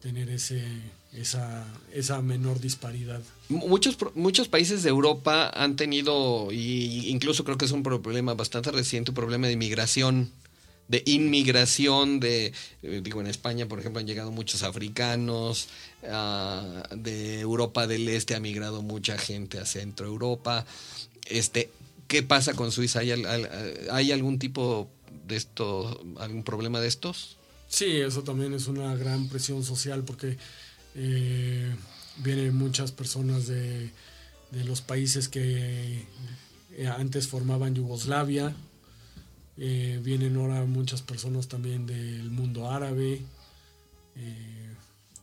tener 0.00 0.28
ese, 0.30 0.64
esa, 1.12 1.66
esa 1.92 2.20
menor 2.22 2.60
disparidad. 2.60 3.20
Muchos, 3.48 3.96
muchos 4.14 4.48
países 4.48 4.82
de 4.82 4.90
Europa 4.90 5.50
han 5.54 5.76
tenido, 5.76 6.50
y 6.50 7.08
incluso 7.08 7.44
creo 7.44 7.58
que 7.58 7.64
es 7.66 7.70
un 7.70 7.82
problema 7.82 8.34
bastante 8.34 8.70
reciente, 8.70 9.10
un 9.10 9.14
problema 9.14 9.46
de 9.46 9.54
inmigración, 9.54 10.30
de 10.88 11.02
inmigración, 11.04 12.20
de, 12.20 12.52
eh, 12.82 13.00
digo, 13.02 13.20
en 13.20 13.26
España, 13.26 13.66
por 13.66 13.78
ejemplo, 13.78 14.00
han 14.00 14.06
llegado 14.06 14.30
muchos 14.30 14.62
africanos, 14.62 15.68
ah, 16.08 16.82
de 16.94 17.40
Europa 17.40 17.86
del 17.86 18.08
Este 18.08 18.34
ha 18.34 18.40
migrado 18.40 18.80
mucha 18.82 19.18
gente 19.18 19.58
a 19.58 19.66
Centro 19.66 20.06
Europa. 20.06 20.64
Este, 21.26 21.70
¿Qué 22.08 22.22
pasa 22.22 22.54
con 22.54 22.72
Suiza? 22.72 23.00
¿Hay, 23.90 24.12
algún 24.12 24.38
tipo 24.38 24.90
de 25.26 25.36
esto, 25.36 26.02
algún 26.18 26.42
problema 26.42 26.80
de 26.80 26.88
estos? 26.88 27.36
Sí, 27.68 27.98
eso 27.98 28.22
también 28.22 28.54
es 28.54 28.66
una 28.66 28.94
gran 28.96 29.28
presión 29.28 29.62
social 29.62 30.04
porque 30.04 30.38
eh, 30.94 31.70
vienen 32.16 32.56
muchas 32.56 32.92
personas 32.92 33.46
de, 33.46 33.92
los 34.64 34.80
países 34.80 35.28
que 35.28 36.06
eh, 36.72 36.86
antes 36.86 37.28
formaban 37.28 37.74
Yugoslavia, 37.74 38.56
eh, 39.58 40.00
vienen 40.02 40.36
ahora 40.38 40.64
muchas 40.64 41.02
personas 41.02 41.48
también 41.48 41.84
del 41.86 42.30
mundo 42.30 42.70
árabe, 42.70 43.20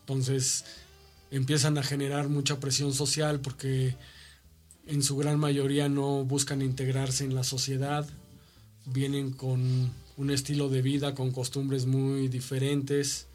entonces 0.02 0.66
empiezan 1.32 1.80
a 1.80 1.84
generar 1.84 2.30
mucha 2.30 2.60
presión 2.60 2.94
social 2.94 3.40
porque 3.42 3.96
en 4.88 5.04
su 5.04 5.18
gran 5.18 5.40
mayoría 5.40 5.90
no 5.90 6.24
buscan 6.24 6.62
integrarse 6.62 7.24
en 7.24 7.36
la 7.36 7.44
sociedad, 7.44 8.08
vienen 8.86 9.32
con 9.32 9.92
un 10.18 10.32
estilo 10.32 10.70
de 10.70 10.82
vida, 10.82 11.16
con 11.16 11.32
costumbres 11.32 11.86
muy 11.86 12.28
diferentes, 12.28 13.28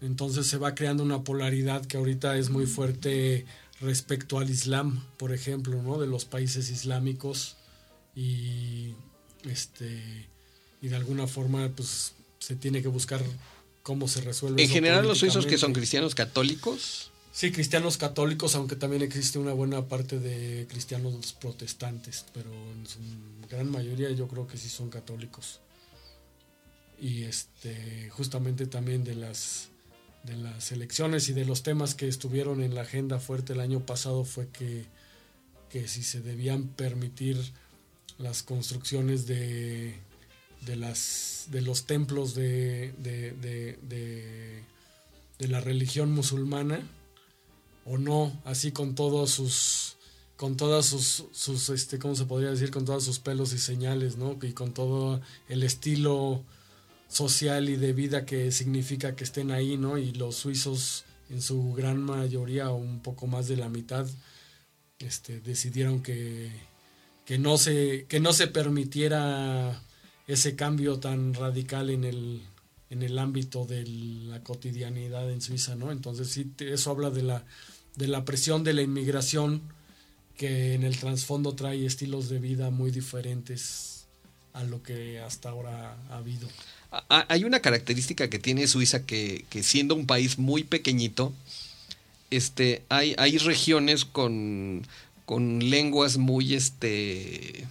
entonces 0.00 0.46
se 0.46 0.56
va 0.56 0.74
creando 0.74 1.02
una 1.02 1.24
polaridad 1.24 1.84
que 1.84 1.96
ahorita 1.96 2.36
es 2.38 2.50
muy 2.50 2.66
fuerte 2.66 3.44
respecto 3.80 4.38
al 4.38 4.50
Islam, 4.50 5.04
por 5.16 5.32
ejemplo, 5.32 5.82
¿no? 5.82 5.98
de 5.98 6.06
los 6.06 6.24
países 6.24 6.70
islámicos 6.70 7.56
y 8.14 8.94
este 9.44 10.28
y 10.82 10.88
de 10.88 10.96
alguna 10.96 11.26
forma 11.26 11.68
pues 11.68 12.14
se 12.38 12.56
tiene 12.56 12.82
que 12.82 12.88
buscar 12.88 13.22
cómo 13.82 14.08
se 14.08 14.22
resuelve. 14.22 14.62
En 14.62 14.68
general 14.68 15.06
los 15.06 15.18
suizos 15.18 15.46
que 15.46 15.58
son 15.58 15.72
cristianos 15.72 16.14
católicos 16.14 17.09
Sí, 17.32 17.52
cristianos 17.52 17.96
católicos, 17.96 18.54
aunque 18.56 18.76
también 18.76 19.02
existe 19.02 19.38
una 19.38 19.52
buena 19.52 19.86
parte 19.86 20.18
de 20.18 20.66
cristianos 20.68 21.32
protestantes, 21.40 22.26
pero 22.34 22.50
en 22.72 22.86
su 22.86 22.98
gran 23.48 23.70
mayoría 23.70 24.10
yo 24.10 24.26
creo 24.26 24.46
que 24.46 24.58
sí 24.58 24.68
son 24.68 24.90
católicos. 24.90 25.60
Y 27.00 27.22
este, 27.22 28.10
justamente 28.10 28.66
también 28.66 29.04
de 29.04 29.14
las 29.14 29.70
de 30.22 30.36
las 30.36 30.70
elecciones 30.72 31.28
y 31.28 31.32
de 31.32 31.44
los 31.44 31.62
temas 31.62 31.94
que 31.94 32.08
estuvieron 32.08 32.62
en 32.62 32.74
la 32.74 32.82
agenda 32.82 33.18
fuerte 33.18 33.54
el 33.54 33.60
año 33.60 33.80
pasado 33.80 34.24
fue 34.24 34.48
que, 34.48 34.84
que 35.70 35.88
si 35.88 36.02
se 36.02 36.20
debían 36.20 36.68
permitir 36.68 37.38
las 38.18 38.42
construcciones 38.42 39.26
de, 39.26 39.94
de, 40.66 40.76
las, 40.76 41.46
de 41.50 41.62
los 41.62 41.86
templos 41.86 42.34
de, 42.34 42.92
de, 42.98 43.32
de, 45.38 45.48
la 45.48 45.60
religión 45.60 46.12
musulmana 46.12 46.86
o 47.84 47.98
no, 47.98 48.32
así 48.44 48.72
con 48.72 48.94
todos 48.94 49.30
sus 49.30 49.96
con 50.40 50.56
todas 50.56 50.86
sus, 50.86 51.68
este, 51.68 51.98
¿cómo 51.98 52.14
se 52.16 52.24
podría 52.24 52.48
decir? 52.48 52.70
Con 52.70 52.86
todos 52.86 53.04
sus 53.04 53.18
pelos 53.18 53.52
y 53.52 53.58
señales, 53.58 54.16
¿no? 54.16 54.38
Y 54.40 54.54
con 54.54 54.72
todo 54.72 55.20
el 55.50 55.62
estilo 55.62 56.42
social 57.08 57.68
y 57.68 57.76
de 57.76 57.92
vida 57.92 58.24
que 58.24 58.50
significa 58.50 59.14
que 59.14 59.24
estén 59.24 59.50
ahí, 59.50 59.76
¿no? 59.76 59.98
Y 59.98 60.12
los 60.12 60.36
suizos 60.36 61.04
en 61.28 61.42
su 61.42 61.74
gran 61.74 62.00
mayoría 62.02 62.70
o 62.70 62.76
un 62.76 63.00
poco 63.00 63.26
más 63.26 63.48
de 63.48 63.58
la 63.58 63.68
mitad 63.68 64.06
este, 64.98 65.40
decidieron 65.40 66.02
que, 66.02 66.50
que, 67.26 67.38
no 67.38 67.58
se, 67.58 68.06
que 68.08 68.18
no 68.18 68.32
se 68.32 68.46
permitiera 68.46 69.82
ese 70.26 70.56
cambio 70.56 71.00
tan 71.00 71.34
radical 71.34 71.90
en 71.90 72.04
el, 72.04 72.42
en 72.88 73.02
el 73.02 73.18
ámbito 73.18 73.66
de 73.66 73.86
la 73.86 74.42
cotidianidad 74.42 75.30
en 75.30 75.42
Suiza, 75.42 75.76
¿no? 75.76 75.92
Entonces 75.92 76.28
sí, 76.28 76.50
eso 76.60 76.90
habla 76.90 77.10
de 77.10 77.24
la 77.24 77.44
de 77.96 78.08
la 78.08 78.24
presión 78.24 78.64
de 78.64 78.72
la 78.72 78.82
inmigración 78.82 79.62
que 80.36 80.74
en 80.74 80.84
el 80.84 80.98
trasfondo 80.98 81.54
trae 81.54 81.84
estilos 81.84 82.28
de 82.28 82.38
vida 82.38 82.70
muy 82.70 82.90
diferentes 82.90 84.06
a 84.52 84.64
lo 84.64 84.82
que 84.82 85.20
hasta 85.20 85.50
ahora 85.50 85.96
ha 86.10 86.16
habido. 86.16 86.48
Hay 87.08 87.44
una 87.44 87.60
característica 87.60 88.28
que 88.30 88.38
tiene 88.38 88.66
Suiza 88.66 89.04
que, 89.04 89.44
siendo 89.62 89.94
un 89.94 90.06
país 90.06 90.38
muy 90.38 90.64
pequeñito, 90.64 91.32
este, 92.30 92.82
hay, 92.88 93.14
hay 93.18 93.38
regiones 93.38 94.04
con, 94.04 94.86
con 95.24 95.70
lenguas 95.70 96.16
muy, 96.16 96.54
este, 96.54 97.66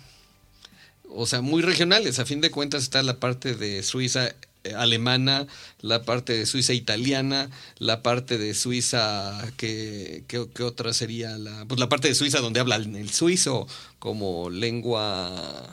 o 1.09 1.25
sea, 1.25 1.41
muy 1.41 1.61
regionales. 1.61 2.19
A 2.19 2.25
fin 2.25 2.39
de 2.39 2.51
cuentas 2.51 2.83
está 2.83 3.03
la 3.03 3.19
parte 3.19 3.55
de 3.55 3.83
Suiza 3.83 4.35
alemana, 4.75 5.47
la 5.81 6.03
parte 6.03 6.33
de 6.33 6.45
Suiza 6.45 6.73
italiana, 6.73 7.49
la 7.77 8.03
parte 8.03 8.37
de 8.37 8.53
Suiza, 8.53 9.51
que, 9.57 10.23
otra 10.61 10.93
sería? 10.93 11.37
La, 11.37 11.65
pues 11.65 11.79
la 11.79 11.89
parte 11.89 12.09
de 12.09 12.15
Suiza 12.15 12.39
donde 12.39 12.59
hablan 12.59 12.95
el 12.95 13.09
suizo 13.09 13.67
como 13.99 14.49
lengua... 14.49 15.67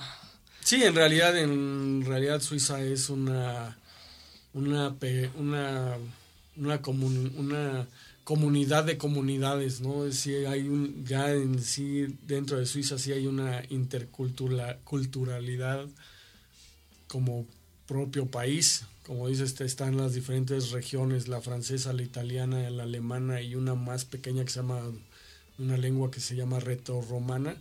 Sí, 0.61 0.83
en 0.83 0.95
realidad, 0.95 1.39
en 1.39 2.05
realidad 2.07 2.41
Suiza 2.41 2.83
es 2.83 3.09
una, 3.09 3.79
una, 4.53 4.95
una, 5.37 5.97
una, 6.57 6.81
una 7.37 7.87
comunidad 8.27 8.85
de 8.85 8.99
comunidades, 8.99 9.81
¿no? 9.81 10.03
Hay 10.49 10.95
ya 11.05 11.31
en 11.31 11.63
sí, 11.63 12.19
dentro 12.27 12.59
de 12.59 12.67
Suiza 12.67 12.99
sí 12.99 13.13
hay 13.13 13.29
una 13.29 13.63
interculturalidad 13.69 15.87
como 17.07 17.47
propio 17.87 18.27
país. 18.27 18.85
Como 19.05 19.29
dices, 19.29 19.61
están 19.61 19.97
las 19.97 20.15
diferentes 20.15 20.71
regiones, 20.71 21.29
la 21.29 21.41
francesa, 21.41 21.93
la 21.93 22.03
italiana, 22.03 22.69
la 22.71 22.83
alemana 22.83 23.41
y 23.41 23.55
una 23.55 23.75
más 23.75 24.05
pequeña 24.05 24.45
que 24.45 24.51
se 24.51 24.61
llama, 24.61 24.83
una 25.59 25.77
lengua 25.77 26.11
que 26.11 26.21
se 26.21 26.35
llama 26.35 26.61
reto-romana. 26.61 27.57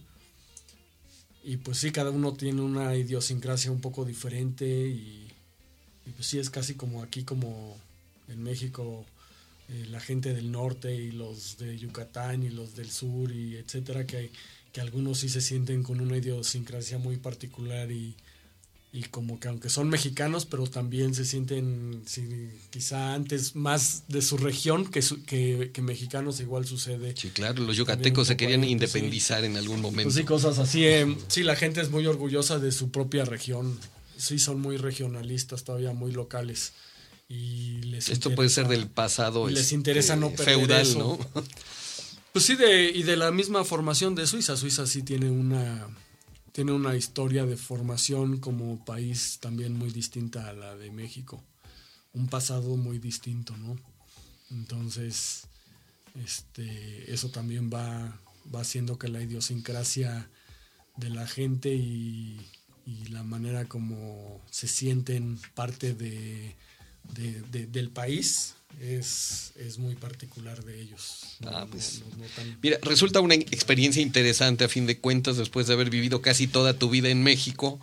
Y 1.43 1.57
pues 1.57 1.77
sí, 1.77 1.91
cada 1.91 2.09
uno 2.09 2.33
tiene 2.33 2.61
una 2.61 2.95
idiosincrasia 2.95 3.71
un 3.71 3.79
poco 3.79 4.05
diferente 4.05 4.65
y, 4.65 5.31
pues 6.15 6.27
sí, 6.27 6.39
es 6.39 6.49
casi 6.49 6.73
como 6.73 7.03
aquí, 7.03 7.23
como 7.23 7.77
en 8.27 8.41
México, 8.41 9.05
eh, 9.69 9.85
la 9.89 9.99
gente 9.99 10.33
del 10.33 10.51
norte 10.51 10.95
y 10.95 11.11
los 11.11 11.59
de 11.59 11.77
Yucatán 11.77 12.41
y 12.43 12.49
los 12.49 12.75
del 12.75 12.89
sur 12.89 13.32
y 13.32 13.57
etcétera, 13.57 14.07
que, 14.07 14.32
que 14.73 14.82
algunos 14.82 15.19
sí 15.19 15.30
se 15.30 15.41
sienten 15.41 15.84
con 15.84 16.01
una 16.01 16.17
idiosincrasia 16.17 16.97
muy 16.97 17.17
particular 17.17 17.91
y, 17.91 18.15
y 18.96 19.04
como 19.04 19.41
que 19.41 19.50
aunque 19.50 19.70
son 19.70 19.89
mexicanos, 19.89 20.46
pero 20.46 20.68
también 20.68 21.14
se 21.14 21.26
sienten 21.26 22.02
quizá 22.70 23.14
antes 23.14 23.54
más 23.54 24.04
de 24.08 24.22
su 24.22 24.38
región 24.38 24.86
que, 24.89 25.02
que, 25.74 25.82
mexicanos, 25.82 26.39
igual 26.39 26.66
sucede. 26.66 27.14
Sí, 27.18 27.30
claro, 27.30 27.62
los 27.64 27.76
yucatecos 27.76 28.28
se 28.28 28.38
querían 28.38 28.64
independizar 28.64 29.43
en 29.43 29.58
algún 29.58 29.82
momento. 29.82 30.04
Pues 30.04 30.16
sí, 30.16 30.24
cosas 30.24 30.60
así. 30.60 30.86
Eh, 30.86 31.14
sí, 31.28 31.43
la 31.43 31.58
gente 31.58 31.82
es 31.82 31.89
muy 31.91 32.06
orgullosa 32.08 32.58
de 32.58 32.72
su 32.72 32.89
propia 32.89 33.26
región. 33.26 33.78
sí 34.16 34.39
son 34.39 34.62
muy 34.62 34.78
regionalistas, 34.78 35.66
todavía 35.66 35.91
muy 35.91 36.14
locales. 36.14 36.72
Y 37.28 37.82
les 37.82 38.08
Esto 38.08 38.34
puede 38.34 38.48
ser 38.48 38.64
interesa- 38.66 38.80
del 38.80 38.88
pasado. 38.89 39.50
y 39.50 39.54
les 39.54 39.64
este, 39.64 39.76
interesa 39.76 40.16
no 40.16 40.30
perder 40.30 40.56
feudal, 40.56 40.82
eso. 40.84 41.20
¿no? 41.34 41.43
Pues 42.32 42.43
sí, 42.46 42.56
de, 42.58 42.91
y 42.91 43.04
de 43.04 43.16
la 43.16 43.32
misma 43.32 43.64
formación 43.64 44.14
de 44.14 44.28
Suiza. 44.28 44.58
Suiza 44.58 44.86
sí 44.86 45.04
tiene 45.04 45.30
una, 45.30 45.88
tiene 46.56 46.72
una 46.72 46.95
historia 46.95 47.45
de 47.45 47.58
formación 47.58 48.38
como 48.39 48.86
país 48.86 49.39
también 49.41 49.78
muy 49.78 49.89
distinta 49.91 50.47
a 50.47 50.53
la 50.53 50.74
de 50.78 50.89
México. 50.89 51.43
Un 52.14 52.30
pasado 52.30 52.78
muy 52.78 52.97
distinto, 52.97 53.58
¿no? 53.58 53.76
Entonces, 54.51 55.49
este, 56.24 57.14
eso 57.14 57.28
también 57.28 57.70
va, 57.70 58.22
va 58.56 58.62
haciendo 58.62 58.97
que 58.97 59.10
la 59.10 59.22
idiosincrasia 59.22 60.30
de 60.95 61.10
la 61.10 61.28
gente 61.28 61.76
y, 61.76 62.39
la 63.10 63.24
manera 63.24 63.66
como 63.66 64.41
se 64.49 64.68
sienten 64.68 65.38
parte 65.56 65.93
de- 65.93 66.56
del 67.14 67.89
país 67.89 68.56
es, 68.82 69.51
es 69.55 69.78
muy 69.78 69.95
particular 69.95 70.63
de 70.63 70.82
ellos. 70.82 71.21
No- 71.39 71.49
Ah, 71.49 71.67
pues. 71.69 72.01
no- 72.01 72.17
no 72.17 72.26
tan- 72.36 72.57
Mira, 72.61 72.78
resulta 72.82 73.19
una 73.21 73.36
experiencia 73.36 74.01
interesante 74.01 74.63
a 74.63 74.69
fin 74.69 74.86
de 74.88 74.97
cuentas, 74.99 75.38
después 75.38 75.67
de 75.67 75.73
haber 75.73 75.89
vivido 75.89 76.21
casi 76.21 76.47
toda 76.47 76.78
tu 76.78 76.89
vida 76.89 77.09
en 77.09 77.23
México, 77.23 77.80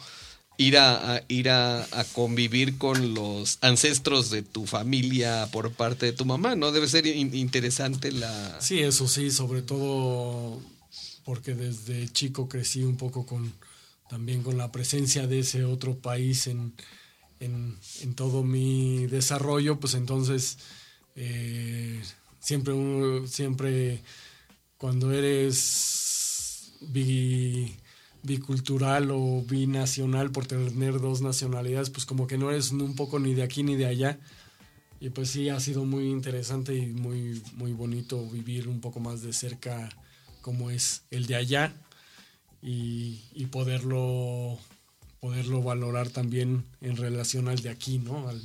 ir 0.58 0.76
a, 0.76 1.16
a- 1.16 1.22
ir 1.28 1.48
a, 1.50 1.82
a 1.98 2.04
convivir 2.12 2.76
con 2.78 3.14
los 3.14 3.58
ancestros 3.62 4.30
de 4.30 4.42
tu 4.42 4.66
familia 4.66 5.48
por 5.50 5.72
parte 5.72 6.06
de 6.06 6.12
tu 6.12 6.24
mamá, 6.24 6.54
¿no? 6.56 6.72
Debe 6.72 6.88
ser 6.88 7.06
in- 7.06 7.34
interesante 7.34 8.12
la... 8.12 8.60
Sí, 8.60 8.80
eso 8.80 9.08
sí, 9.08 9.30
sobre 9.30 9.62
todo 9.62 10.60
porque 11.24 11.54
desde 11.54 12.08
chico 12.08 12.48
crecí 12.48 12.82
un 12.82 12.96
poco 12.96 13.24
con 13.26 13.52
también 14.10 14.42
con 14.42 14.58
la 14.58 14.70
presencia 14.70 15.26
de 15.26 15.38
ese 15.38 15.64
otro 15.64 15.96
país 15.96 16.46
en, 16.48 16.74
en, 17.40 17.74
en 18.02 18.14
todo 18.14 18.42
mi 18.42 19.06
desarrollo, 19.06 19.80
pues 19.80 19.94
entonces 19.94 20.58
eh, 21.16 22.00
siempre 22.40 22.72
uno- 22.72 23.26
siempre 23.26 24.02
cuando 24.78 25.12
eres 25.12 26.72
bi- 26.80 27.74
bicultural 28.22 29.10
o 29.10 29.42
binacional 29.48 30.30
por 30.30 30.46
tener 30.46 31.00
dos 31.00 31.22
nacionalidades, 31.22 31.90
pues 31.90 32.06
como 32.06 32.26
que 32.26 32.38
no 32.38 32.50
eres 32.50 32.70
un 32.72 32.94
poco 32.96 33.18
ni 33.18 33.34
de 33.34 33.42
aquí 33.42 33.62
ni 33.62 33.76
de 33.76 33.86
allá. 33.86 34.18
Y 35.00 35.10
pues 35.10 35.30
sí, 35.30 35.48
ha 35.48 35.58
sido 35.58 35.84
muy 35.84 36.04
interesante 36.08 36.74
y 36.76 36.86
muy, 36.86 37.42
muy 37.54 37.72
bonito 37.72 38.24
vivir 38.30 38.68
un 38.68 38.80
poco 38.80 39.00
más 39.00 39.22
de 39.22 39.32
cerca 39.32 39.88
cómo 40.42 40.70
es 40.70 41.02
el 41.10 41.26
de 41.26 41.34
allá 41.36 41.74
y, 42.62 43.20
y 43.34 43.46
poderlo, 43.46 44.58
poderlo 45.20 45.62
valorar 45.62 46.08
también 46.10 46.64
en 46.80 46.96
relación 46.96 47.48
al 47.48 47.60
de 47.62 47.70
aquí, 47.70 47.98
¿no? 47.98 48.28
Al- 48.28 48.42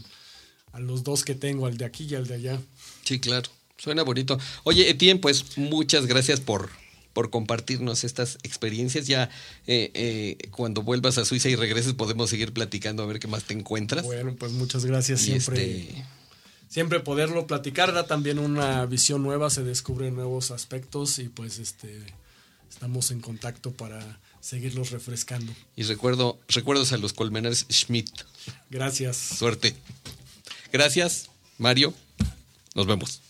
a 0.78 0.80
los 0.80 1.03
dos 1.03 1.23
que 1.23 1.34
tengo, 1.34 1.65
al 1.65 1.78
de 1.78 1.86
aquí 1.86 2.05
y 2.05 2.13
al 2.13 2.28
de 2.28 2.36
allá. 2.36 2.61
Sí, 3.03 3.19
claro. 3.19 3.49
Suena 3.78 4.03
bonito. 4.03 4.38
Oye, 4.63 4.89
Etienne, 4.89 5.19
pues 5.19 5.57
muchas 5.57 6.05
gracias 6.05 6.39
por, 6.39 6.69
por 7.13 7.32
compartirnos 7.32 8.03
estas 8.03 8.38
experiencias. 8.43 9.07
Ya 9.07 9.30
eh, 9.65 9.91
eh, 9.95 10.49
cuando 10.51 10.84
vuelvas 10.84 11.17
a 11.17 11.25
Suiza 11.25 11.49
y 11.49 11.55
regreses 11.55 11.93
podemos 11.93 12.30
seguir 12.30 12.53
platicando 12.53 13.01
a 13.01 13.07
ver 13.07 13.19
qué 13.19 13.28
más 13.28 13.43
te 13.43 13.55
encuentras. 13.55 14.05
Bueno, 14.05 14.36
pues 14.36 14.51
muchas 14.51 14.86
gracias. 14.86 15.21
Y 15.23 15.25
Siempre, 15.25 15.80
este, 15.80 16.05
siempre 16.69 16.99
poderlo 16.99 17.47
platicar 17.47 17.91
da 17.91 18.05
también 18.05 18.38
una 18.38 18.86
visión 18.86 19.23
nueva, 19.23 19.49
se 19.49 19.63
descubren 19.63 20.15
nuevos 20.15 20.51
aspectos 20.51 21.17
y 21.17 21.30
pues 21.30 21.57
este 21.57 22.03
estamos 22.69 23.09
en 23.09 23.21
contacto 23.21 23.71
para 23.71 24.19
seguirlos 24.39 24.91
refrescando. 24.91 25.51
y 25.75 25.84
recuerdo, 25.84 26.38
recuerdos 26.47 26.93
a 26.93 26.97
los 26.97 27.13
colmenares 27.13 27.65
Schmidt. 27.71 28.11
Gracias. 28.69 29.17
Suerte. 29.17 29.75
Gracias, 30.72 31.30
Mario. 31.57 31.93
Nos 32.76 32.86
vemos. 32.86 33.26